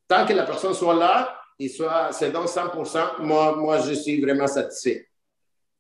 tant 0.08 0.26
que 0.26 0.34
la 0.34 0.44
personne 0.44 0.74
soit 0.74 0.96
là 0.96 1.40
et 1.58 1.70
soit, 1.70 2.12
c'est 2.12 2.32
dans 2.32 2.46
100%, 2.46 3.22
moi, 3.22 3.56
moi, 3.56 3.80
je 3.80 3.94
suis 3.94 4.20
vraiment 4.20 4.48
satisfait. 4.48 5.08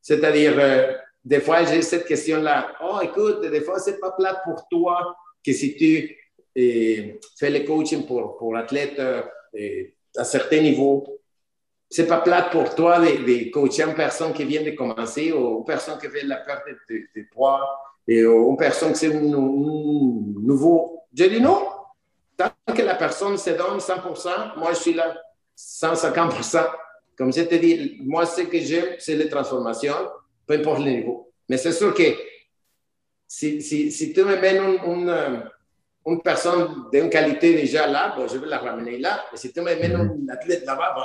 C'est-à-dire, 0.01 0.97
des 1.23 1.41
fois, 1.41 1.65
j'ai 1.65 1.81
cette 1.81 2.05
question-là. 2.05 2.75
Oh, 2.81 2.99
écoute, 3.03 3.41
des 3.41 3.61
fois, 3.61 3.79
c'est 3.79 3.99
pas 3.99 4.11
plat 4.11 4.41
pour 4.45 4.65
toi 4.69 5.17
que 5.45 5.51
si 5.51 5.75
tu 5.75 6.15
fais 6.55 7.49
le 7.49 7.65
coaching 7.65 8.05
pour, 8.05 8.37
pour 8.37 8.55
athlètes 8.55 9.01
à 10.17 10.23
certains 10.23 10.61
niveaux. 10.61 11.05
C'est 11.89 12.07
pas 12.07 12.19
plate 12.19 12.51
pour 12.51 12.75
toi 12.75 12.99
de, 12.99 13.05
de, 13.05 13.49
coacher 13.49 13.83
une 13.83 13.95
personne 13.95 14.33
qui 14.33 14.43
vient 14.43 14.63
de 14.63 14.71
commencer 14.71 15.31
ou 15.31 15.59
une 15.59 15.65
personne 15.65 15.97
qui 15.97 16.07
fait 16.07 16.23
la 16.23 16.37
perte 16.37 16.63
de, 16.89 17.23
poids 17.31 17.65
et 18.07 18.21
une 18.21 18.57
personne 18.57 18.91
qui 18.91 18.99
c'est 18.99 19.15
un, 19.15 19.21
nouveau. 19.21 21.03
Je 21.13 21.25
dis 21.25 21.41
non. 21.41 21.65
Tant 22.35 22.51
que 22.75 22.81
la 22.81 22.95
personne 22.95 23.37
se 23.37 23.51
donne 23.51 23.79
100%, 23.79 24.59
moi 24.59 24.73
je 24.73 24.79
suis 24.79 24.93
là 24.93 25.15
150%. 25.57 26.67
Comme 27.17 27.33
je 27.33 27.41
te 27.41 27.55
dis, 27.55 27.99
moi 28.03 28.25
ce 28.25 28.41
que 28.41 28.59
j'aime, 28.59 28.95
c'est 28.99 29.15
les 29.15 29.27
transformations, 29.27 30.09
peu 30.45 30.53
importe 30.53 30.79
le 30.79 30.91
niveau. 30.91 31.31
Mais 31.49 31.57
c'est 31.57 31.71
sûr 31.71 31.93
que 31.93 32.03
si, 33.27 34.13
tu 34.13 34.23
me 34.23 34.39
mets 34.39 34.57
une, 34.57 35.49
une 36.07 36.21
personne 36.21 36.85
d'une 36.91 37.09
qualité 37.09 37.53
déjà 37.53 37.85
là, 37.85 38.13
bon, 38.15 38.27
je 38.27 38.37
vais 38.37 38.47
la 38.47 38.59
ramener 38.59 38.97
là. 38.97 39.25
Mais 39.31 39.37
si 39.37 39.51
tu 39.51 39.59
me 39.59 39.65
mets 39.65 39.93
un 39.93 40.29
athlète 40.29 40.65
là-bas, 40.65 40.95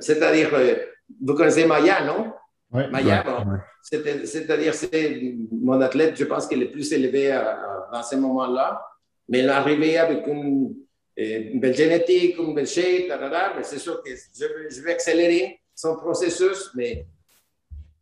c'est-à-dire, 0.00 0.50
euh, 0.54 0.74
vous 1.20 1.34
connaissez 1.34 1.66
Maya, 1.66 2.04
non? 2.04 2.32
Oui. 2.72 2.84
Maya, 2.90 3.24
bon, 3.24 3.58
c'est-à-dire, 3.82 4.72
c'est 4.72 5.36
mon 5.50 5.80
athlète, 5.80 6.16
je 6.16 6.24
pense 6.24 6.46
qu'il 6.46 6.62
est 6.62 6.70
plus 6.70 6.92
élevé 6.92 7.32
à, 7.32 7.88
à, 7.92 8.02
ce 8.02 8.16
moment-là. 8.16 8.82
Mais 9.28 9.40
il 9.40 9.46
est 9.46 9.48
arrivé 9.48 9.98
avec 9.98 10.26
une, 10.28 10.74
une, 11.16 11.60
belle 11.60 11.74
génétique, 11.74 12.38
une 12.38 12.54
belle 12.54 12.66
shape, 12.66 13.08
mais 13.56 13.62
c'est 13.64 13.78
sûr 13.78 14.02
que 14.02 14.10
je, 14.10 14.44
je, 14.70 14.82
vais 14.82 14.92
accélérer 14.92 15.60
son 15.74 15.96
processus, 15.96 16.70
mais 16.74 17.06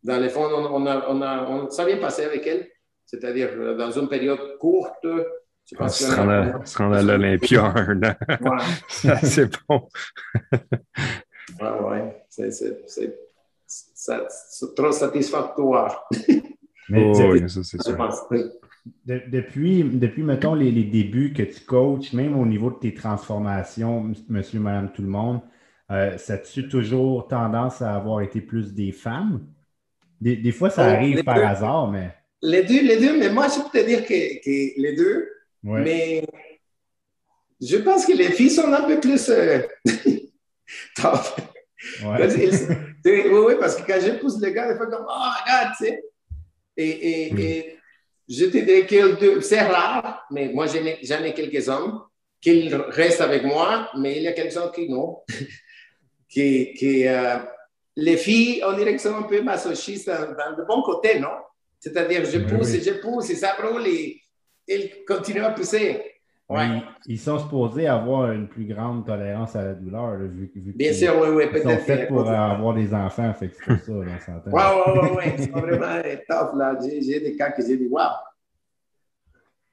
dans 0.02 0.18
le 0.18 0.28
fond, 0.28 0.44
on, 0.44 0.86
a, 0.86 1.06
on 1.08 1.22
a, 1.22 1.46
on, 1.48 1.70
ça 1.70 1.84
vient 1.84 1.96
passer 1.96 2.24
avec 2.24 2.46
elle. 2.46 2.68
C'est-à-dire, 3.06 3.50
euh, 3.54 3.76
dans 3.76 3.90
une 3.90 4.08
période 4.08 4.56
courte, 4.58 5.04
je 5.70 5.76
pense 5.76 5.98
se 5.98 6.78
rendre 6.78 6.96
à, 6.96 7.02
l'Olympia 7.02 7.72
un 7.76 8.02
an. 8.02 8.14
c'est 9.22 9.50
bon. 9.68 9.86
ouais, 11.60 11.80
ouais. 11.88 12.24
C'est 12.28 12.50
trop 14.74 14.92
satisfactoire. 14.92 16.08
Mais, 16.88 17.04
oh, 17.14 17.32
oui, 17.32 17.48
ça, 17.48 17.62
c'est 17.62 17.80
sûr. 17.80 17.96
depuis, 19.06 19.84
depuis, 19.84 20.22
mettons, 20.22 20.54
les, 20.54 20.72
les, 20.72 20.84
débuts 20.84 21.32
que 21.32 21.44
tu 21.44 21.60
coaches, 21.60 22.12
même 22.14 22.38
au 22.38 22.46
niveau 22.46 22.70
de 22.70 22.76
tes 22.76 22.94
transformations, 22.94 24.12
monsieur, 24.28 24.58
madame, 24.58 24.90
tout 24.92 25.02
le 25.02 25.08
monde, 25.08 25.40
euh, 25.92 26.18
ça 26.18 26.38
tu 26.38 26.68
toujours 26.68 27.28
tendance 27.28 27.80
à 27.80 27.94
avoir 27.94 28.22
été 28.22 28.40
plus 28.40 28.74
des 28.74 28.90
femmes? 28.90 29.46
Des, 30.20 30.36
des 30.36 30.52
fois, 30.52 30.68
ça 30.68 30.84
oh, 30.86 30.90
arrive 30.90 31.22
par 31.22 31.38
hasard, 31.38 31.88
mais. 31.90 32.12
Les 32.42 32.64
deux, 32.64 32.82
les 32.82 32.98
deux, 32.98 33.18
mais 33.18 33.30
moi, 33.30 33.46
je 33.48 33.60
peux 33.62 33.70
te 33.78 33.86
dire 33.86 34.04
que, 34.04 34.42
que 34.42 34.80
les 34.80 34.96
deux, 34.96 35.28
Ouais. 35.62 35.80
mais 35.82 36.26
je 37.60 37.76
pense 37.76 38.06
que 38.06 38.12
les 38.12 38.30
filles 38.32 38.50
sont 38.50 38.72
un 38.72 38.82
peu 38.84 38.98
plus 39.00 39.28
euh, 39.28 39.60
tough. 40.96 41.36
Ouais. 42.04 42.28
Oui, 43.04 43.22
oui, 43.30 43.54
parce 43.58 43.76
que 43.76 43.86
quand 43.86 44.00
je 44.00 44.12
pousse 44.18 44.40
le 44.40 44.50
gars, 44.50 44.70
il 44.72 44.78
fait 44.78 44.90
comme, 44.90 45.06
oh, 45.08 45.28
regarde, 45.42 45.72
tu 45.78 45.86
sais. 45.86 46.02
Et, 46.76 47.26
et, 47.28 47.32
Mm. 47.32 47.38
et 47.38 47.78
je 48.28 48.44
te 48.46 48.58
dirais 48.58 48.86
que 48.86 49.40
c'est 49.40 49.60
rare, 49.60 50.26
mais 50.30 50.48
moi, 50.48 50.66
j'en 50.66 50.84
ai, 51.24 51.34
quelques 51.34 51.68
hommes 51.68 52.02
qui 52.40 52.68
restent 52.72 53.20
avec 53.22 53.42
moi, 53.44 53.90
mais 53.98 54.16
il 54.16 54.22
y 54.22 54.28
a 54.28 54.32
quelques-uns 54.32 54.68
qui 54.70 54.88
non. 54.88 55.22
qui, 56.28 56.72
qui, 56.74 57.06
euh, 57.08 57.38
les 57.96 58.16
filles, 58.16 58.62
on 58.64 58.72
dirait 58.74 58.94
que 58.94 59.02
sont 59.02 59.16
un 59.16 59.22
peu 59.24 59.42
masochistes 59.42 60.08
dans, 60.08 60.32
dans 60.34 60.56
le 60.56 60.64
bon 60.64 60.82
côté, 60.82 61.18
non? 61.18 61.32
C'est-à-dire, 61.80 62.24
je 62.24 62.38
Oui, 62.38 62.46
pousse 62.46 62.68
oui. 62.70 62.76
et 62.76 62.82
je 62.82 62.92
pousse 63.00 63.30
et 63.30 63.36
ça 63.36 63.56
brûle 63.60 63.86
et 63.86 64.20
ils 64.70 65.04
continuent 65.04 65.42
à 65.44 65.50
pousser. 65.50 66.02
Ouais. 66.48 66.66
Ils, 67.06 67.12
ils 67.14 67.18
sont 67.18 67.38
supposés 67.38 67.86
avoir 67.86 68.32
une 68.32 68.48
plus 68.48 68.64
grande 68.64 69.06
tolérance 69.06 69.54
à 69.54 69.62
la 69.64 69.74
douleur, 69.74 70.12
là, 70.12 70.26
vu, 70.26 70.50
vu 70.54 70.72
Bien 70.72 70.88
qu'ils- 70.88 70.96
sûr, 70.98 71.16
oui, 71.20 71.28
oui, 71.28 71.44
Ils 71.52 71.58
sont 71.58 71.68
peut-être. 71.68 71.84
faits 71.84 72.08
pour 72.08 72.28
avoir 72.28 72.74
des 72.74 72.92
enfants, 72.92 73.32
fait 73.34 73.48
que 73.48 73.54
c'est 73.56 73.64
pour 73.76 73.78
ça, 73.84 73.92
là, 73.92 74.18
s'entend. 74.18 74.50
Ouais, 74.50 75.10
ouais, 75.16 75.34
c'est 75.38 75.50
vraiment 75.50 76.02
tough, 76.28 76.58
là. 76.58 76.76
J'ai 76.82 77.02
j'ai 77.02 77.20
des 77.20 77.36
cas 77.36 77.50
que 77.52 77.62
j'ai 77.64 77.76
dit, 77.76 77.86
waouh. 77.86 78.08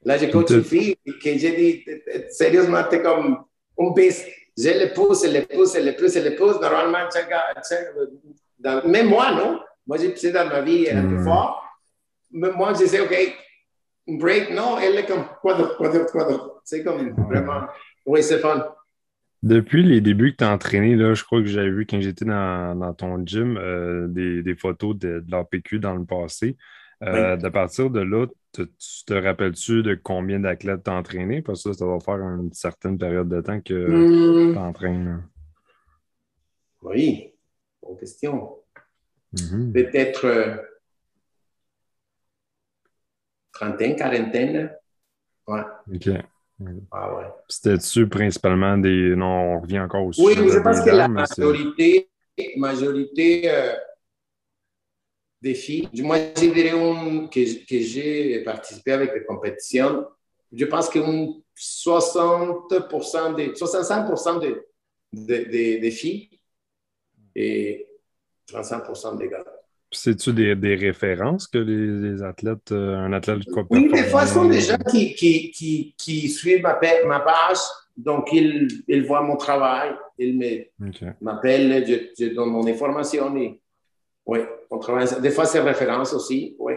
Là, 0.04 0.16
j'ai 0.16 0.30
coach 0.30 0.50
une 0.50 0.62
fille 0.62 0.94
que 1.04 1.36
j'ai 1.36 1.56
dit, 1.56 1.84
sérieusement, 2.30 2.82
t'es 2.88 3.02
comme 3.02 3.38
un 3.78 3.90
beast. 3.90 4.26
Je 4.56 4.68
le 4.70 4.92
pousse, 4.94 5.24
je 5.26 5.30
le 5.36 5.44
pousse, 5.46 5.74
je 5.76 5.80
le 5.82 5.96
pousse, 5.96 6.14
je 6.14 6.20
le 6.20 6.36
pousse. 6.36 6.60
Normalement, 6.60 7.08
chaque 7.12 7.28
gars, 7.28 7.44
chaque- 7.68 7.92
dans- 8.58 8.88
même 8.88 9.08
moi, 9.08 9.32
non? 9.32 9.60
Moi, 9.86 9.96
j'ai 9.98 10.10
poussé 10.10 10.30
dans 10.32 10.46
ma 10.48 10.60
vie 10.60 10.88
un 10.90 11.08
peu 11.08 11.18
fort. 11.24 11.64
Mais 12.30 12.50
moi, 12.52 12.72
je 12.78 12.86
sais, 12.86 13.00
OK, 13.00 13.14
break, 14.08 14.50
non, 14.50 14.78
elle 14.78 14.96
est 14.96 15.06
comme, 15.06 15.24
quoi 15.40 15.54
d'autre, 15.56 15.76
quoi 15.76 15.88
d'autre, 15.90 16.10
quoi 16.12 16.24
d'autre. 16.24 16.60
C'est 16.64 16.82
comme 16.84 17.16
vraiment, 17.28 17.66
oui, 18.06 18.22
c'est 18.22 18.38
fun. 18.38 18.64
Depuis 19.44 19.84
les 19.84 20.00
débuts 20.00 20.32
que 20.32 20.38
tu 20.38 20.44
as 20.44 20.52
entraîné, 20.52 20.96
là, 20.96 21.14
je 21.14 21.22
crois 21.22 21.40
que 21.40 21.46
j'avais 21.46 21.70
vu 21.70 21.86
quand 21.86 22.00
j'étais 22.00 22.24
dans, 22.24 22.74
dans 22.76 22.92
ton 22.92 23.24
gym 23.24 23.56
euh, 23.56 24.08
des, 24.08 24.42
des 24.42 24.56
photos 24.56 24.96
de, 24.98 25.20
de 25.20 25.30
l'APQ 25.30 25.78
dans 25.78 25.94
le 25.94 26.04
passé. 26.04 26.56
Euh, 27.04 27.36
De 27.36 27.48
partir 27.48 27.88
de 27.90 28.00
là, 28.00 28.26
te- 28.52 28.62
tu 28.62 29.04
te 29.06 29.14
rappelles-tu 29.14 29.82
de 29.84 29.94
combien 29.94 30.40
d'athlètes 30.40 30.82
tu 30.84 30.90
as 30.90 30.94
entraîné? 30.94 31.40
Parce 31.42 31.62
que 31.62 31.72
ça, 31.72 31.78
ça 31.78 31.86
va 31.86 32.00
faire 32.00 32.16
une 32.16 32.52
certaine 32.52 32.98
période 32.98 33.28
de 33.28 33.40
temps 33.40 33.60
que 33.60 34.04
Hmm, 34.06 34.52
tu 34.52 34.58
entraînes. 34.58 35.22
Oui, 36.82 37.34
bonne 37.82 37.96
question. 37.98 38.64
Mhm. 39.32 39.72
peut-être 39.72 40.24
euh, 40.26 40.56
trentaine, 43.58 43.96
quarantaine. 43.96 44.70
Ouais. 45.46 45.60
OK. 45.94 46.08
Ah 46.90 47.14
ouais. 47.16 47.24
C'était-tu 47.48 48.08
principalement 48.08 48.76
des. 48.78 49.14
Non, 49.16 49.54
on 49.54 49.60
revient 49.60 49.80
encore 49.80 50.02
au 50.04 50.08
Oui, 50.18 50.32
sujet 50.34 50.42
mais 50.42 50.48
je 50.50 50.58
pense 50.58 50.80
que 50.84 50.90
la 50.90 51.08
majorité, 51.08 52.10
majorité 52.56 53.50
euh, 53.50 53.74
des 55.40 55.54
filles, 55.54 55.88
moi 56.02 56.16
je 56.36 56.40
dirais 56.50 56.70
que, 57.30 57.64
que 57.64 57.78
j'ai 57.80 58.42
participé 58.44 58.92
avec 58.92 59.12
des 59.14 59.24
compétitions, 59.24 60.06
je 60.52 60.64
pense 60.64 60.88
qu'un 60.88 61.28
60%, 61.56 63.34
des, 63.36 63.48
65% 63.52 64.40
des 64.40 64.56
de, 65.12 65.36
de- 65.44 65.80
des 65.80 65.90
filles 65.90 66.28
et 67.34 67.86
35% 68.50 69.16
des 69.16 69.28
gars. 69.28 69.44
C'est-tu 69.90 70.32
des, 70.32 70.54
des 70.54 70.74
références 70.74 71.46
que 71.46 71.58
les, 71.58 72.10
les 72.10 72.22
athlètes, 72.22 72.72
euh, 72.72 72.96
un 72.96 73.12
athlète 73.14 73.38
de 73.38 73.52
Oui, 73.70 73.90
des 73.90 74.04
fois, 74.04 74.26
ce 74.26 74.34
sont 74.34 74.48
des 74.48 74.60
gens 74.60 74.76
qui, 74.90 75.14
qui, 75.14 75.50
qui, 75.50 75.94
qui 75.96 76.28
suivent 76.28 76.62
ma, 76.62 76.74
pa- 76.74 77.04
ma 77.06 77.20
page, 77.20 77.56
donc 77.96 78.28
ils, 78.32 78.68
ils 78.86 79.02
voient 79.04 79.22
mon 79.22 79.36
travail, 79.36 79.94
ils 80.18 80.66
m'appellent, 81.20 81.86
je, 81.86 82.24
je 82.24 82.34
donne 82.34 82.50
mon 82.50 82.66
information. 82.66 83.34
Et, 83.38 83.58
oui, 84.26 84.40
on 84.70 84.78
travaille. 84.78 85.08
Des 85.22 85.30
fois, 85.30 85.46
c'est 85.46 85.60
référence 85.60 86.12
aussi, 86.12 86.54
oui. 86.58 86.74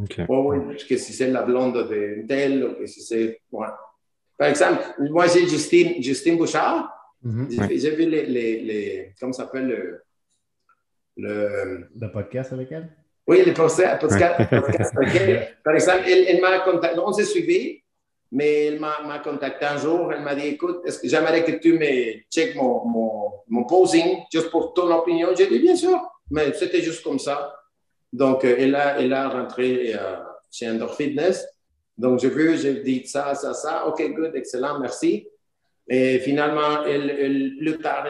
OK. 0.00 0.20
Oui, 0.28 0.58
oui, 0.66 0.76
que 0.88 0.96
si 0.96 1.12
c'est 1.12 1.30
la 1.30 1.42
blonde 1.42 1.74
de 1.88 2.26
telle, 2.26 2.64
ou 2.64 2.74
que 2.74 2.86
si 2.86 3.00
c'est. 3.02 3.40
ouais. 3.52 3.66
Par 4.38 4.48
exemple, 4.48 4.82
moi, 4.98 5.26
j'ai 5.28 5.46
Justine, 5.46 6.02
Justine 6.02 6.36
Bouchard. 6.36 6.90
Mhm. 7.22 7.48
J'ai 7.76 7.90
vu 7.94 8.08
les, 8.08 8.26
les, 8.26 8.60
les. 8.62 9.14
Comment 9.20 9.32
ça 9.32 9.44
s'appelle 9.44 10.00
le. 11.16 11.88
le 11.98 12.12
podcast 12.12 12.52
avec 12.52 12.72
elle? 12.72 12.88
oui, 13.26 13.42
les 13.44 13.52
podcasts. 13.52 14.00
podcasts, 14.00 14.50
podcasts, 14.50 14.94
ok. 14.96 15.54
Par 15.64 15.74
exemple, 15.74 16.02
elle, 16.06 16.24
elle 16.28 16.40
m'a 16.40 16.60
contacté. 16.60 16.98
On 16.98 17.12
s'est 17.12 17.24
suivi, 17.24 17.80
mais 18.30 18.66
elle 18.66 18.80
m'a 18.80 19.02
m'a 19.02 19.18
contacté 19.20 19.66
un 19.66 19.76
jour. 19.78 20.12
Elle 20.12 20.22
m'a 20.22 20.34
dit 20.34 20.48
Écoute, 20.48 20.82
est-ce 20.84 20.98
que 20.98 21.08
j'aimerais 21.08 21.44
que 21.44 21.52
tu 21.52 21.74
me 21.78 22.20
checkes 22.30 22.56
mon, 22.56 22.84
mon, 22.84 23.32
mon 23.48 23.64
posing, 23.64 24.18
juste 24.32 24.50
pour 24.50 24.74
ton 24.74 24.90
opinion. 24.92 25.28
J'ai 25.36 25.46
dit 25.46 25.60
Bien 25.60 25.76
sûr, 25.76 26.00
mais 26.30 26.52
c'était 26.54 26.82
juste 26.82 27.02
comme 27.02 27.18
ça. 27.18 27.54
Donc, 28.12 28.44
euh, 28.44 28.56
elle, 28.58 28.74
a, 28.74 29.00
elle 29.00 29.12
a 29.12 29.28
rentré 29.28 29.94
euh, 29.94 30.16
chez 30.50 30.68
Endor 30.68 30.94
Fitness. 30.94 31.46
Donc, 31.96 32.18
j'ai 32.18 32.28
vu, 32.28 32.58
j'ai 32.58 32.82
dit 32.82 33.06
ça, 33.06 33.34
ça, 33.34 33.54
ça. 33.54 33.86
OK, 33.86 34.02
good, 34.14 34.34
excellent, 34.34 34.78
merci. 34.78 35.28
Et 35.88 36.20
finalement, 36.20 36.84
elle, 36.86 37.10
elle- 37.10 37.56
plus 37.58 37.78
tard, 37.78 38.06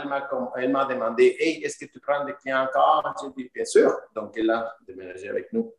elle 0.57 0.71
m'a 0.71 0.85
demandé 0.85 1.37
Hey, 1.41 1.65
est-ce 1.65 1.85
que 1.85 1.91
tu 1.91 2.01
prends 2.01 2.25
des 2.25 2.35
clients 2.35 2.65
encore 2.65 3.15
J'ai 3.23 3.43
dit 3.45 3.51
Bien 3.55 3.65
sûr. 3.65 3.91
Donc, 4.15 4.33
elle 4.37 4.51
a 4.51 4.75
déménagé 4.87 5.29
avec 5.29 5.53
nous. 5.53 5.73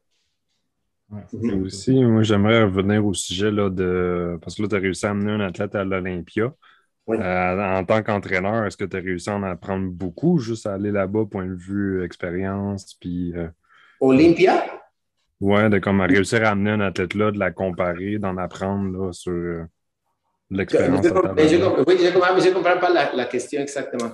Ouais. 1.09 1.53
Aussi, 1.61 2.03
moi, 2.03 2.23
j'aimerais 2.23 2.63
revenir 2.63 3.05
au 3.05 3.13
sujet 3.13 3.51
là, 3.51 3.69
de. 3.69 4.39
Parce 4.41 4.55
que 4.55 4.63
là, 4.63 4.67
tu 4.67 4.75
as 4.75 4.79
réussi 4.79 5.05
à 5.05 5.11
amener 5.11 5.31
un 5.31 5.41
athlète 5.41 5.75
à 5.75 5.83
l'Olympia. 5.83 6.53
Oui. 7.05 7.17
Euh, 7.19 7.79
en 7.79 7.83
tant 7.83 8.01
qu'entraîneur, 8.01 8.65
est-ce 8.65 8.77
que 8.77 8.85
tu 8.85 8.95
as 8.97 9.01
réussi 9.01 9.29
à 9.29 9.35
en 9.35 9.43
apprendre 9.43 9.91
beaucoup, 9.91 10.39
juste 10.39 10.65
à 10.65 10.73
aller 10.73 10.89
là-bas, 10.89 11.25
point 11.29 11.45
de 11.45 11.53
vue 11.53 12.03
expérience, 12.03 12.95
puis 12.95 13.33
euh, 13.35 13.49
Olympia? 13.99 14.63
Ouais, 15.41 15.69
de 15.69 15.79
comme 15.79 15.99
réussir 15.99 16.45
à 16.45 16.51
amener 16.51 16.71
un 16.71 16.79
athlète 16.79 17.13
là, 17.15 17.31
de 17.31 17.37
la 17.37 17.51
comparer, 17.51 18.17
d'en 18.17 18.37
apprendre 18.37 18.97
là, 18.97 19.11
sur 19.11 19.33
euh, 19.33 19.65
l'expérience. 20.57 21.05
Mais 21.35 21.47
je, 21.47 21.55
oui, 21.87 21.97
je 22.03 22.11
comprends, 22.13 22.33
mais 22.35 22.41
je 22.41 22.49
ne 22.49 22.53
comprends 22.53 22.77
pas 22.79 22.89
la, 22.89 23.13
la 23.13 23.25
question 23.25 23.61
exactement. 23.61 24.11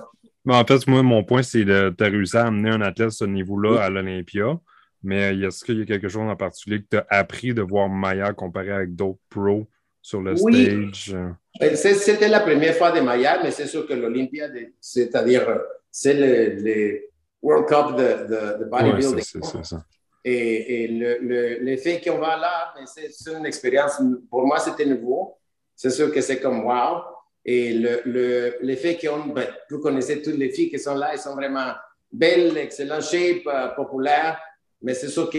En 0.48 0.64
fait, 0.64 0.86
moi, 0.86 1.02
mon 1.02 1.22
point, 1.22 1.42
c'est 1.42 1.64
que 1.64 1.90
tu 1.90 2.04
as 2.04 2.06
réussi 2.08 2.36
à 2.36 2.46
amener 2.46 2.70
un 2.70 2.80
athlète 2.80 3.08
à 3.08 3.10
ce 3.10 3.24
niveau-là 3.24 3.82
à 3.82 3.90
l'Olympia. 3.90 4.58
Mais 5.02 5.34
est-ce 5.38 5.64
qu'il 5.64 5.78
y 5.78 5.82
a 5.82 5.86
quelque 5.86 6.08
chose 6.08 6.22
en 6.28 6.36
particulier 6.36 6.80
que 6.82 6.86
tu 6.90 6.96
as 6.98 7.06
appris 7.08 7.54
de 7.54 7.62
voir 7.62 7.88
Maya 7.88 8.32
comparé 8.32 8.70
avec 8.70 8.94
d'autres 8.94 9.18
pros 9.30 9.66
sur 10.02 10.20
le 10.20 10.34
Oui. 10.42 10.64
stage? 10.92 11.14
euh? 11.14 11.74
C'était 11.74 12.28
la 12.28 12.40
première 12.40 12.74
fois 12.74 12.92
de 12.92 13.00
Maya, 13.00 13.40
mais 13.42 13.50
c'est 13.50 13.66
sûr 13.66 13.86
que 13.86 13.94
l'Olympia, 13.94 14.48
c'est-à-dire, 14.80 15.48
euh, 15.48 15.58
c'est 15.90 16.14
le, 16.14 16.62
le 16.62 17.00
World 17.42 17.66
Cup 17.66 17.96
de, 17.96 18.58
de, 18.60 18.64
bodybuilding. 18.70 19.20
c'est- 19.22 19.64
ça. 19.64 19.84
Et, 20.22 20.84
et 20.84 20.88
le, 20.88 21.18
le, 21.22 22.04
qu'on 22.04 22.18
va 22.18 22.36
là, 22.36 22.74
c'est 22.84 23.32
une 23.32 23.46
expérience, 23.46 24.02
pour 24.28 24.46
moi, 24.46 24.58
c'était 24.58 24.84
nouveau. 24.84 25.38
C'est 25.80 25.88
sûr 25.88 26.12
que 26.12 26.20
c'est 26.20 26.40
comme 26.40 26.62
wow. 26.66 27.00
Et 27.42 27.72
le, 27.72 28.02
le, 28.04 28.58
le 28.60 28.76
fait 28.76 28.98
qu'on, 28.98 29.28
ben, 29.32 29.46
vous 29.70 29.78
connaissez 29.78 30.20
toutes 30.20 30.36
les 30.36 30.50
filles 30.50 30.68
qui 30.68 30.78
sont 30.78 30.94
là, 30.94 31.14
elles 31.14 31.18
sont 31.18 31.34
vraiment 31.34 31.72
belles, 32.12 32.54
excellentes 32.58 33.00
shape, 33.04 33.46
euh, 33.46 33.68
populaires. 33.68 34.38
Mais 34.82 34.92
c'est 34.92 35.08
sûr 35.08 35.30
que 35.30 35.38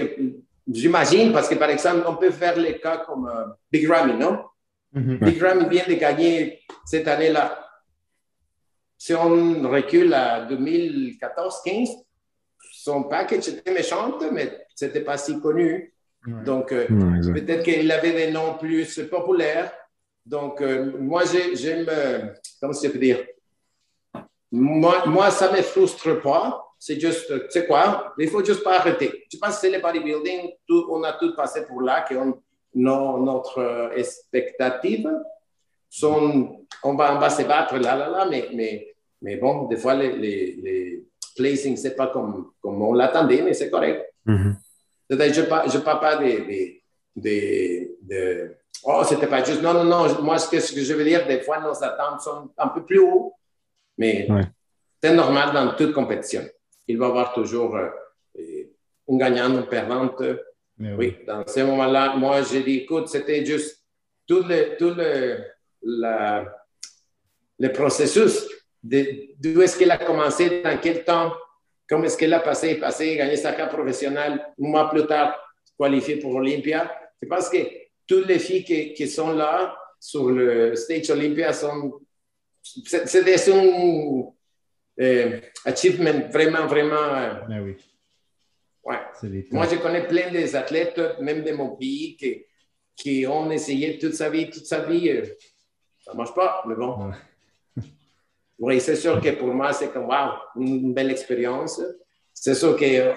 j'imagine, 0.68 1.32
parce 1.32 1.48
que 1.48 1.54
par 1.54 1.70
exemple, 1.70 2.06
on 2.08 2.16
peut 2.16 2.32
faire 2.32 2.58
les 2.58 2.80
cas 2.80 3.04
comme 3.06 3.28
euh, 3.28 3.54
Big 3.72 3.88
Ramy, 3.88 4.16
non? 4.18 4.46
Mhm. 4.94 5.20
Big 5.20 5.40
Ramy 5.40 5.70
vient 5.70 5.86
de 5.88 5.94
gagner 5.94 6.62
cette 6.86 7.08
année-là. 7.08 7.64
Si 8.98 9.14
on 9.14 9.62
recule 9.70 10.12
à 10.16 10.48
2014-15, 10.50 11.88
son 12.72 13.04
package 13.04 13.48
était 13.50 13.72
méchant, 13.72 14.18
mais 14.32 14.66
c'était 14.74 15.02
pas 15.02 15.20
si 15.20 15.40
connu. 15.40 15.94
Ouais. 16.26 16.44
Donc, 16.44 16.72
euh, 16.72 16.88
Ouais, 16.90 17.32
peut-être 17.32 17.62
qu'il 17.62 17.92
avait 17.92 18.14
des 18.14 18.32
noms 18.32 18.56
plus 18.58 19.00
populaires. 19.08 19.72
Donc, 20.26 20.62
euh, 20.62 20.92
moi, 21.00 21.24
j'ai- 21.26 21.56
j'aime, 21.56 21.86
euh, 21.90 22.28
comment 22.60 22.74
je 22.74 22.88
peux 22.88 23.00
dire, 23.00 23.26
moi, 24.52 25.06
moi, 25.06 25.32
ça 25.32 25.52
me 25.52 25.62
frustre 25.62 26.22
pas. 26.22 26.66
C'est 26.78 27.00
juste, 27.00 27.30
euh, 27.30 27.40
tu 27.46 27.52
sais 27.52 27.68
quoi, 27.68 28.14
il 28.18 28.28
faut 28.28 28.44
juste 28.44 28.64
pas 28.64 28.78
arrêter. 28.80 29.24
Je 29.32 29.38
pense 29.38 29.56
que 29.56 29.62
c'est 29.62 29.70
le 29.72 29.80
bodybuilding, 29.80 30.52
tout, 30.68 30.88
on 30.90 31.04
a 31.04 31.14
tout 31.14 31.36
passé 31.36 31.66
pour 31.68 31.82
là, 31.82 32.02
que 32.02 32.16
on, 32.16 32.42
nos- 32.74 33.20
notre 33.24 33.92
expectative 33.96 35.08
sont, 35.90 36.66
on 36.84 36.96
va, 36.96 37.16
on 37.16 37.20
va 37.20 37.30
se 37.30 37.44
battre 37.44 37.78
là, 37.78 37.96
là, 37.96 38.10
là, 38.10 38.26
mais, 38.30 38.50
mais, 38.54 38.96
mais 39.22 39.36
bon, 39.36 39.68
des 39.68 39.78
fois, 39.78 39.94
les, 39.94 40.14
les, 40.18 40.56
les 40.56 41.04
placings, 41.36 41.78
c'est 41.78 41.96
pas 41.96 42.08
comme, 42.08 42.52
comme 42.62 42.82
on 42.82 42.94
l'attendait, 42.94 43.42
mais 43.44 43.54
c'est 43.54 43.70
correct. 43.70 44.12
Mhm. 44.26 44.56
C'est-à-dire, 45.10 45.46
je 45.68 45.78
ne 45.78 45.84
parle 45.84 46.00
pas 46.00 46.16
des. 46.18 46.42
des, 46.42 46.81
des, 47.16 47.96
de- 48.02 48.56
oh, 48.84 49.04
c'était 49.08 49.28
pas 49.28 49.44
juste. 49.44 49.62
Non, 49.62 49.74
non, 49.74 49.84
non. 49.84 50.22
Moi, 50.22 50.38
ce 50.38 50.50
que, 50.50 50.60
ce 50.60 50.74
que 50.74 50.82
je 50.82 50.94
veux 50.94 51.04
dire, 51.04 51.26
des 51.28 51.42
fois, 51.42 51.60
nos 51.60 51.84
attentes 51.84 52.22
sont 52.22 52.50
un 52.58 52.68
peu 52.70 52.84
plus 52.86 53.00
hautes, 53.00 53.34
mais 53.98 54.28
Ouais. 54.30 54.42
c'est 55.02 55.14
normal 55.14 55.54
dans 55.54 55.74
toute 55.76 55.94
compétition. 55.94 56.44
Il 56.88 56.98
va 56.98 57.08
y 57.08 57.10
avoir 57.10 57.34
toujours 57.34 57.76
euh, 57.76 57.90
un 59.10 59.18
gagnant, 59.18 59.50
une 59.50 59.66
perdante. 59.68 60.22
Oui. 60.80 61.16
dans 61.28 61.46
ce 61.46 61.60
moment-là, 61.60 62.16
moi, 62.16 62.42
j'ai 62.42 62.64
dit, 62.64 62.78
écoute, 62.80 63.08
c'était 63.08 63.46
juste 63.46 63.84
tout 64.28 64.42
le, 64.44 64.76
tout 64.78 64.96
le, 64.98 65.38
le 67.60 67.72
processus 67.72 68.48
d'où 68.84 69.62
est-ce 69.62 69.78
qu'elle 69.78 69.92
a 69.92 69.98
commencé, 70.00 70.64
dans 70.64 70.76
quel 70.80 71.04
temps, 71.04 71.34
comment 71.88 72.06
est-ce 72.06 72.18
qu'elle 72.18 72.34
a 72.34 72.40
passé, 72.40 72.76
passé, 72.80 73.16
gagné 73.16 73.36
sa 73.36 73.52
carte 73.54 73.72
professionnelle, 73.74 74.34
un 74.60 74.68
mois 74.68 74.90
plus 74.90 75.06
tard, 75.06 75.36
qualifié 75.80 76.16
pour 76.18 76.34
Olympia. 76.34 76.92
C'est 77.22 77.28
parce 77.28 77.50
que 77.50 77.58
toutes 78.08 78.28
les 78.28 78.40
filles 78.40 78.64
qui, 78.64 78.94
qui 78.94 79.08
sont 79.08 79.32
là 79.32 79.78
sur 80.00 80.30
le 80.30 80.76
stage 80.76 81.10
Olympia 81.12 81.54
sont. 81.54 82.02
C'est 82.64 83.52
un 83.52 84.34
euh, 85.00 85.40
achievement 85.66 86.28
vraiment, 86.32 86.68
vraiment. 86.68 87.46
Ben 87.48 87.62
oui. 87.64 87.76
Ouais. 88.84 88.98
Moi, 89.52 89.68
je 89.68 89.78
connais 89.78 90.08
plein 90.08 90.32
des 90.32 90.56
athlètes, 90.56 91.00
même 91.20 91.44
de 91.44 91.52
mon 91.52 91.76
pays, 91.76 92.16
qui, 92.18 92.46
qui 92.96 93.26
ont 93.28 93.50
essayé 93.52 93.98
toute 93.98 94.14
sa 94.14 94.30
vie, 94.30 94.50
toute 94.50 94.66
sa 94.66 94.80
vie. 94.80 95.10
Euh, 95.10 95.26
ça 96.00 96.14
ne 96.14 96.18
marche 96.18 96.34
pas, 96.34 96.64
mais 96.68 96.76
bon. 96.76 97.12
Oui, 98.62 98.80
c'est 98.80 98.96
sûr 98.96 99.20
que 99.20 99.30
pour 99.32 99.48
moi, 99.48 99.74
c'est 99.74 99.92
comme, 99.92 100.06
wow, 100.06 100.34
une 100.56 100.94
belle 100.94 101.10
expérience. 101.10 101.82
C'est 102.32 102.54
sûr 102.54 102.76
que 102.76 103.14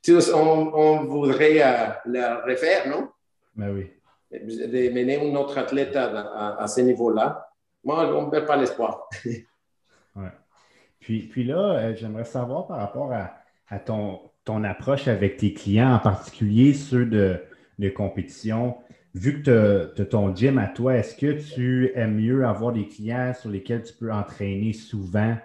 tous, 0.00 0.32
on, 0.32 1.04
voudrait 1.04 1.60
euh, 1.60 1.88
le 2.04 2.48
refaire, 2.48 2.88
non? 2.88 3.08
Ben 3.56 3.70
oui. 3.70 3.90
De 4.30 4.92
mener 4.92 5.18
un 5.18 5.34
autre 5.36 5.56
athlète 5.58 5.96
à, 5.96 6.66
ce 6.68 6.80
niveau-là. 6.80 7.50
Moi, 7.84 8.14
on 8.16 8.26
ne 8.26 8.30
perd 8.30 8.46
pas 8.46 8.56
l'espoir. 8.56 9.08
ouais. 9.24 10.32
Puis, 11.00 11.22
puis 11.28 11.44
là, 11.44 11.78
euh, 11.78 11.94
j'aimerais 11.94 12.24
savoir 12.24 12.66
par 12.66 12.78
rapport 12.78 13.12
à, 13.12 13.78
ton, 13.78 14.20
ton 14.44 14.64
approche 14.64 15.08
avec 15.08 15.36
tes 15.36 15.54
clients, 15.54 15.94
en 15.94 15.98
particulier 16.00 16.74
ceux 16.74 17.06
de, 17.06 17.40
de 17.78 17.88
compétition 17.88 18.76
vu 19.16 19.42
que 19.42 19.90
tu 19.94 20.02
as, 20.02 20.04
ton 20.04 20.34
gym 20.34 20.58
à 20.58 20.68
toi, 20.68 20.94
est-ce 20.96 21.16
que 21.16 21.32
tu 21.32 21.90
aimes 21.94 22.16
mieux 22.16 22.44
avoir 22.44 22.72
des 22.72 22.86
clients 22.86 23.32
sur 23.32 23.50
lesquels 23.50 23.82
tu 23.82 23.94
peux 23.94 24.12
entraîner 24.12 24.72
souvent 24.74 25.36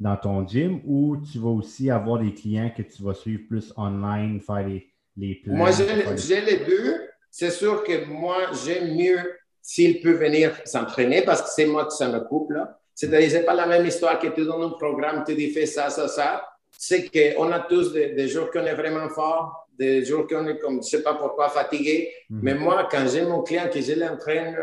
dans 0.00 0.16
ton 0.16 0.46
gym 0.46 0.80
ou 0.86 1.18
tu 1.18 1.38
vas 1.38 1.50
aussi 1.50 1.90
avoir 1.90 2.20
des 2.20 2.32
clients 2.32 2.72
que 2.74 2.82
tu 2.82 3.02
vas 3.02 3.14
suivre 3.14 3.42
plus 3.46 3.72
online, 3.76 4.40
faire 4.40 4.66
les, 4.66 4.88
les 5.16 5.34
plans? 5.34 5.56
Moi, 5.56 5.70
j'ai 5.72 6.40
les... 6.40 6.64
deux. 6.64 7.07
C'est 7.30 7.50
sûr 7.50 7.84
que 7.84 8.04
moi, 8.06 8.36
j'aime 8.64 8.94
mieux 8.94 9.36
s'il 9.62 10.00
peut 10.00 10.12
venir 10.12 10.56
s'entraîner 10.64 11.22
parce 11.22 11.42
que 11.42 11.48
c'est 11.54 11.66
moi 11.66 11.86
qui 11.86 11.96
s'en 11.96 12.12
occupe. 12.14 12.56
C'est-à-dire, 12.94 13.30
ce 13.30 13.36
n'est 13.36 13.42
pas 13.44 13.54
la 13.54 13.66
même 13.66 13.86
histoire 13.86 14.18
que 14.18 14.28
tu 14.28 14.44
donnes 14.44 14.62
un 14.62 14.70
programme, 14.70 15.24
tu 15.26 15.34
dis 15.34 15.50
fais 15.50 15.66
ça, 15.66 15.90
ça, 15.90 16.08
ça. 16.08 16.44
C'est 16.76 17.08
qu'on 17.08 17.52
a 17.52 17.60
tous 17.60 17.92
des, 17.92 18.10
des 18.10 18.28
jours 18.28 18.50
qu'on 18.50 18.64
est 18.64 18.74
vraiment 18.74 19.08
fort, 19.08 19.68
des 19.78 20.04
jours 20.04 20.26
qu'on 20.26 20.46
est 20.48 20.58
comme, 20.58 20.74
je 20.74 20.78
ne 20.78 20.82
sais 20.82 21.02
pas 21.02 21.14
pourquoi, 21.14 21.48
fatigué. 21.48 22.12
Mhm. 22.28 22.40
Mais 22.42 22.54
moi, 22.54 22.88
quand 22.90 23.06
j'ai 23.06 23.22
mon 23.22 23.42
client, 23.42 23.68
que 23.72 23.80
je 23.80 23.92
l'entraîne 23.92 24.56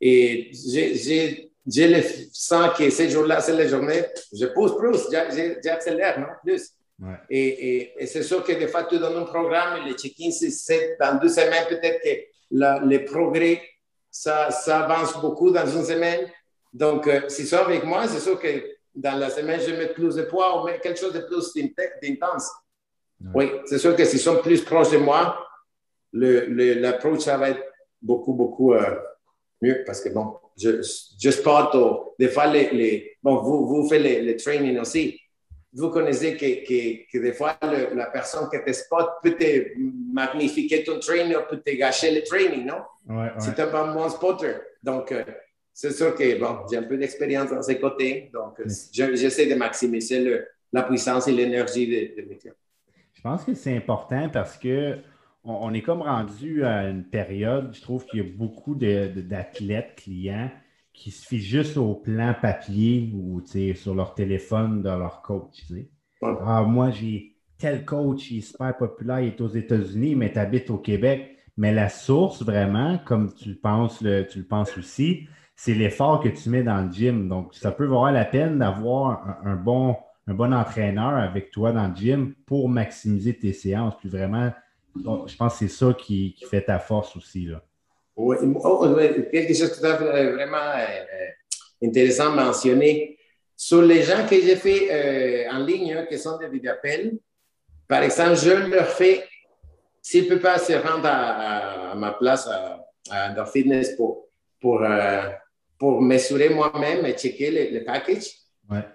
et 0.00 0.50
je 0.52 1.82
le 1.84 2.02
sens 2.32 2.76
que 2.76 2.90
ces 2.90 3.10
jours-là, 3.10 3.40
c'est 3.40 3.54
la 3.54 3.66
journée, 3.66 4.04
je 4.32 4.46
pousse 4.46 4.76
plus, 4.76 5.08
j'accélère, 5.62 6.20
non? 6.20 6.28
Plus. 6.44 6.72
Et, 7.30 7.92
et, 8.02 8.06
c'est 8.06 8.22
sûr 8.22 8.42
que 8.42 8.52
des 8.52 8.66
fois, 8.66 8.84
tu 8.84 8.98
donnes 8.98 9.16
un 9.16 9.24
programme, 9.24 9.84
les 9.86 9.94
check-ins, 9.94 10.30
c'est 10.32 10.96
dans 10.98 11.18
deux 11.18 11.28
semaines, 11.28 11.66
peut-être 11.68 12.02
que 12.02 12.08
la, 12.50 12.80
les 12.84 13.00
progrès, 13.00 13.62
ça, 14.10 14.50
ça, 14.50 14.80
avance 14.80 15.20
beaucoup 15.20 15.50
dans 15.50 15.66
une 15.66 15.84
semaine. 15.84 16.28
Donc, 16.72 17.06
euh, 17.06 17.28
si 17.28 17.46
c'est 17.46 17.56
avec 17.56 17.84
moi, 17.84 18.08
c'est 18.08 18.20
sûr 18.20 18.40
que 18.40 18.48
dans 18.94 19.16
la 19.16 19.30
semaine, 19.30 19.60
je 19.60 19.72
mets 19.72 19.92
plus 19.92 20.16
de 20.16 20.22
poids 20.22 20.60
ou 20.60 20.66
quelque 20.82 20.98
chose 20.98 21.12
de 21.12 21.20
plus 21.20 21.52
d'intense. 22.02 22.50
Oui, 23.34 23.50
c'est 23.66 23.78
sûr 23.78 23.94
que 23.94 24.04
s'ils 24.04 24.20
sont 24.20 24.38
plus 24.38 24.62
proches 24.62 24.90
de 24.90 24.98
moi, 24.98 25.38
l'approche, 26.12 27.20
ça 27.20 27.36
va 27.36 27.50
être 27.50 27.62
beaucoup, 28.02 28.32
beaucoup 28.32 28.74
euh, 28.74 28.96
mieux 29.62 29.82
parce 29.86 30.00
que, 30.00 30.08
bon, 30.08 30.34
je, 30.56 30.82
je 31.20 31.30
spot 31.30 31.76
des 32.18 32.28
fois, 32.28 32.46
les, 32.48 33.16
bon, 33.22 33.36
vous, 33.36 33.66
vous 33.66 33.88
faites 33.88 34.02
les, 34.02 34.22
les 34.22 34.36
trainings 34.36 34.80
aussi. 34.80 35.20
Vous 35.72 35.90
connaissez 35.90 36.36
que, 36.36 36.66
que, 36.66 37.10
que 37.12 37.18
des 37.22 37.32
fois, 37.32 37.58
la 37.62 38.06
personne 38.06 38.48
qui 38.50 38.58
te 38.64 38.72
spot 38.72 39.06
peut 39.22 39.36
te 39.36 39.78
magnifier 40.12 40.82
ton 40.82 40.98
training, 40.98 41.36
peut 41.48 41.60
te 41.60 41.70
gâcher 41.72 42.14
le 42.14 42.22
training, 42.22 42.66
non? 42.66 42.82
Ouais, 43.08 43.30
C'est 43.38 43.58
un 43.60 43.92
bon 43.92 44.08
spotter. 44.08 44.54
Donc, 44.82 45.12
euh, 45.12 45.24
c'est 45.74 45.92
sûr 45.92 46.14
que, 46.14 46.38
bon, 46.40 46.66
j'ai 46.70 46.78
un 46.78 46.84
peu 46.84 46.96
d'expérience 46.96 47.50
dans 47.50 47.62
ces 47.62 47.78
côtés. 47.78 48.30
Donc, 48.32 48.58
euh, 48.60 48.64
j'essaie 48.92 49.46
de 49.46 49.54
maximiser 49.54 50.40
la 50.72 50.82
puissance 50.82 51.28
et 51.28 51.32
l'énergie 51.32 51.86
de, 51.86 52.22
de 52.22 52.28
mes 52.28 52.36
clients. 52.36 52.54
Je 53.14 53.20
pense 53.20 53.44
que 53.44 53.54
c'est 53.54 53.76
important 53.76 54.28
parce 54.30 54.56
que 54.56 54.98
on, 55.44 55.72
est 55.72 55.82
comme 55.82 56.02
rendu 56.02 56.64
à 56.64 56.88
une 56.88 57.04
période, 57.04 57.74
je 57.74 57.80
trouve 57.80 58.04
qu'il 58.06 58.20
y 58.20 58.22
a 58.22 58.28
beaucoup 58.36 58.74
d'athlètes, 58.74 59.94
clients 59.96 60.50
qui 60.98 61.10
se 61.12 61.26
fient 61.26 61.40
juste 61.40 61.76
au 61.76 61.94
plan 61.94 62.34
papier 62.40 63.12
ou 63.14 63.40
sur 63.74 63.94
leur 63.94 64.14
téléphone 64.14 64.82
de 64.82 64.88
leur 64.88 65.22
coach. 65.22 65.64
Ah, 66.22 66.62
moi, 66.62 66.90
j'ai 66.90 67.36
tel 67.56 67.84
coach, 67.84 68.30
il 68.30 68.38
est 68.38 68.40
super 68.40 68.76
populaire, 68.76 69.20
il 69.20 69.28
est 69.28 69.40
aux 69.40 69.48
États-Unis, 69.48 70.16
mais 70.16 70.32
tu 70.32 70.38
habites 70.38 70.70
au 70.70 70.78
Québec. 70.78 71.36
Mais 71.56 71.72
la 71.72 71.88
source, 71.88 72.42
vraiment, 72.42 72.98
comme 73.04 73.32
tu 73.32 73.50
le 73.50 73.56
penses, 73.56 73.98
tu 73.98 74.38
le 74.38 74.44
penses 74.44 74.76
aussi, 74.76 75.28
c'est 75.54 75.74
l'effort 75.74 76.20
que 76.20 76.28
tu 76.28 76.50
mets 76.50 76.62
dans 76.62 76.82
le 76.82 76.92
gym. 76.92 77.28
Donc, 77.28 77.54
ça 77.54 77.70
peut 77.70 77.84
valoir 77.84 78.12
la 78.12 78.24
peine 78.24 78.58
d'avoir 78.58 79.38
un 79.44 79.56
bon 79.56 79.96
un 80.28 80.34
bon 80.34 80.52
entraîneur 80.52 81.14
avec 81.14 81.50
toi 81.50 81.72
dans 81.72 81.88
le 81.88 81.96
gym 81.96 82.34
pour 82.44 82.68
maximiser 82.68 83.36
tes 83.36 83.54
séances. 83.54 83.94
Puis 83.98 84.10
vraiment, 84.10 84.52
je 84.94 85.36
pense 85.36 85.54
que 85.54 85.58
c'est 85.60 85.68
ça 85.68 85.94
qui, 85.94 86.36
fait 86.50 86.62
ta 86.62 86.78
force 86.78 87.16
aussi. 87.16 87.46
Là. 87.46 87.62
Quelque 88.18 89.54
chose 89.54 89.80
de 89.80 89.86
euh, 89.86 90.32
vraiment 90.34 90.56
euh, 90.56 90.84
euh, 90.84 91.86
intéressant 91.86 92.32
à 92.32 92.44
mentionner. 92.44 93.16
Sur 93.56 93.82
les 93.82 94.02
gens 94.02 94.26
que 94.28 94.40
j'ai 94.40 94.56
fait 94.56 95.46
en 95.50 95.58
ligne, 95.58 95.92
hein, 95.92 96.06
qui 96.08 96.16
sont 96.16 96.38
des 96.38 96.48
vidéoappels, 96.48 97.18
par 97.88 98.02
exemple, 98.02 98.36
je 98.36 98.50
leur 98.50 98.86
fais, 98.86 99.24
s'ils 100.00 100.24
ne 100.24 100.28
peuvent 100.28 100.40
pas 100.40 100.58
se 100.58 100.74
rendre 100.74 101.06
à, 101.06 101.94
ma 101.96 102.12
place 102.12 102.46
à, 102.46 102.86
à 103.10 103.46
Fitness 103.46 103.96
pour, 103.96 104.28
pour, 104.60 104.86
pour 105.76 106.00
mesurer 106.00 106.50
moi-même 106.50 107.04
et 107.04 107.14
checker 107.14 107.50
le, 107.50 107.78
le 107.78 107.84
package, 107.84 108.32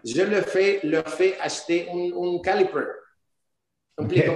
je 0.06 0.22
leur 0.22 0.46
fais, 0.46 0.80
leur 0.84 1.10
fais 1.10 1.36
acheter 1.42 1.88
un, 1.90 2.40
caliper, 2.42 2.88
un 3.98 4.06
okay. 4.06 4.32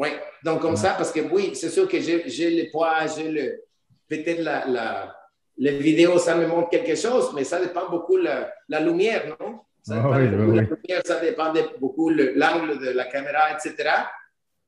Oui, 0.00 0.08
donc 0.44 0.60
comme 0.60 0.76
ça, 0.76 0.94
parce 0.96 1.12
que 1.12 1.20
oui, 1.20 1.54
c'est 1.54 1.68
sûr 1.68 1.86
que 1.88 2.00
j'ai 2.00 2.50
le 2.50 2.70
poids, 2.70 3.06
j'ai 3.06 3.28
le. 3.28 3.64
Peut-être 4.10 4.42
la, 4.42 4.66
la, 4.66 5.16
les 5.56 5.78
vidéos, 5.78 6.18
ça 6.18 6.34
me 6.34 6.46
montre 6.46 6.68
quelque 6.68 6.96
chose, 6.96 7.32
mais 7.34 7.44
ça 7.44 7.60
dépend 7.60 7.88
beaucoup 7.88 8.18
de 8.18 8.24
la, 8.24 8.52
la, 8.68 8.80
lumière, 8.80 9.36
non? 9.40 9.60
Ça 9.82 9.94
dépend 9.94 10.12
ah 10.12 10.18
beaucoup 10.18 10.52
la 10.52 10.62
lumière, 10.62 11.02
ça 11.04 11.20
dépend 11.20 11.54
beaucoup 11.78 12.12
de 12.12 12.32
l'angle 12.34 12.78
de 12.78 12.90
la 12.90 13.04
caméra, 13.04 13.52
etc. 13.52 13.90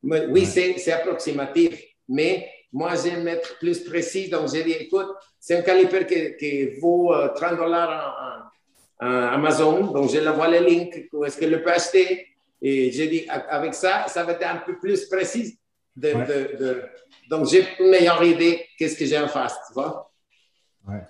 Mais, 0.05 0.27
oui, 0.27 0.47
c'est 0.47 0.93
approximatif, 0.93 1.83
mais 2.09 2.49
moi, 2.73 2.93
j'aime 2.95 3.29
être 3.29 3.59
plus 3.59 3.81
précis, 3.81 4.31
donc 4.31 4.49
j'ai 4.53 4.65
dit, 4.65 4.73
écoute, 4.73 5.09
c'est 5.39 5.57
un 5.57 5.63
caliper 5.63 6.07
qui, 6.07 6.37
qui 6.37 6.81
vaut 6.81 7.13
30 7.35 7.53
euh, 7.53 7.57
dollars 7.57 8.51
en 9.01 9.07
Amazon. 9.07 9.93
Donc, 9.93 10.11
je 10.11 10.19
l'envoie 10.21 10.49
le 10.49 10.65
link 10.65 11.09
où 11.13 11.25
est-ce 11.25 11.39
qu'elle 11.39 11.51
le 11.51 11.63
peut 11.63 11.73
acheter? 11.73 12.29
Et 12.63 12.91
j'ai 12.93 13.09
dit, 13.09 13.27
avec 13.29 13.75
ça, 13.75 14.07
ça 14.09 14.23
va 14.25 14.33
être 14.33 14.47
un 14.47 14.59
peu 14.59 14.79
plus 14.79 15.07
précis. 15.07 15.59
De, 15.95 16.83
donc, 17.29 17.47
j'ai 17.47 17.65
une 17.81 17.91
meilleure 17.91 18.23
idée 18.23 18.67
qu'est-ce 18.79 18.97
que 18.97 19.07
j'ai 19.07 19.19
en 19.19 19.29
face, 19.29 19.57
tu 19.69 19.75
vois? 19.75 20.13
Ouais. 20.87 21.03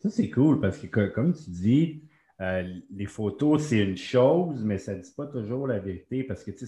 Ça, 0.00 0.10
c'est 0.10 0.30
cool 0.30 0.60
parce 0.60 0.78
que, 0.78 1.06
comme 1.08 1.34
tu 1.34 1.50
dis, 1.50 2.02
euh, 2.40 2.62
les 2.90 3.06
photos, 3.06 3.62
c'est 3.62 3.78
une 3.78 3.96
chose, 3.96 4.62
mais 4.62 4.78
ça 4.78 4.94
ne 4.94 5.00
dit 5.00 5.12
pas 5.16 5.26
toujours 5.26 5.66
la 5.66 5.78
vérité 5.78 6.22
parce 6.22 6.44
que, 6.44 6.52
tu 6.52 6.58
sais, 6.58 6.66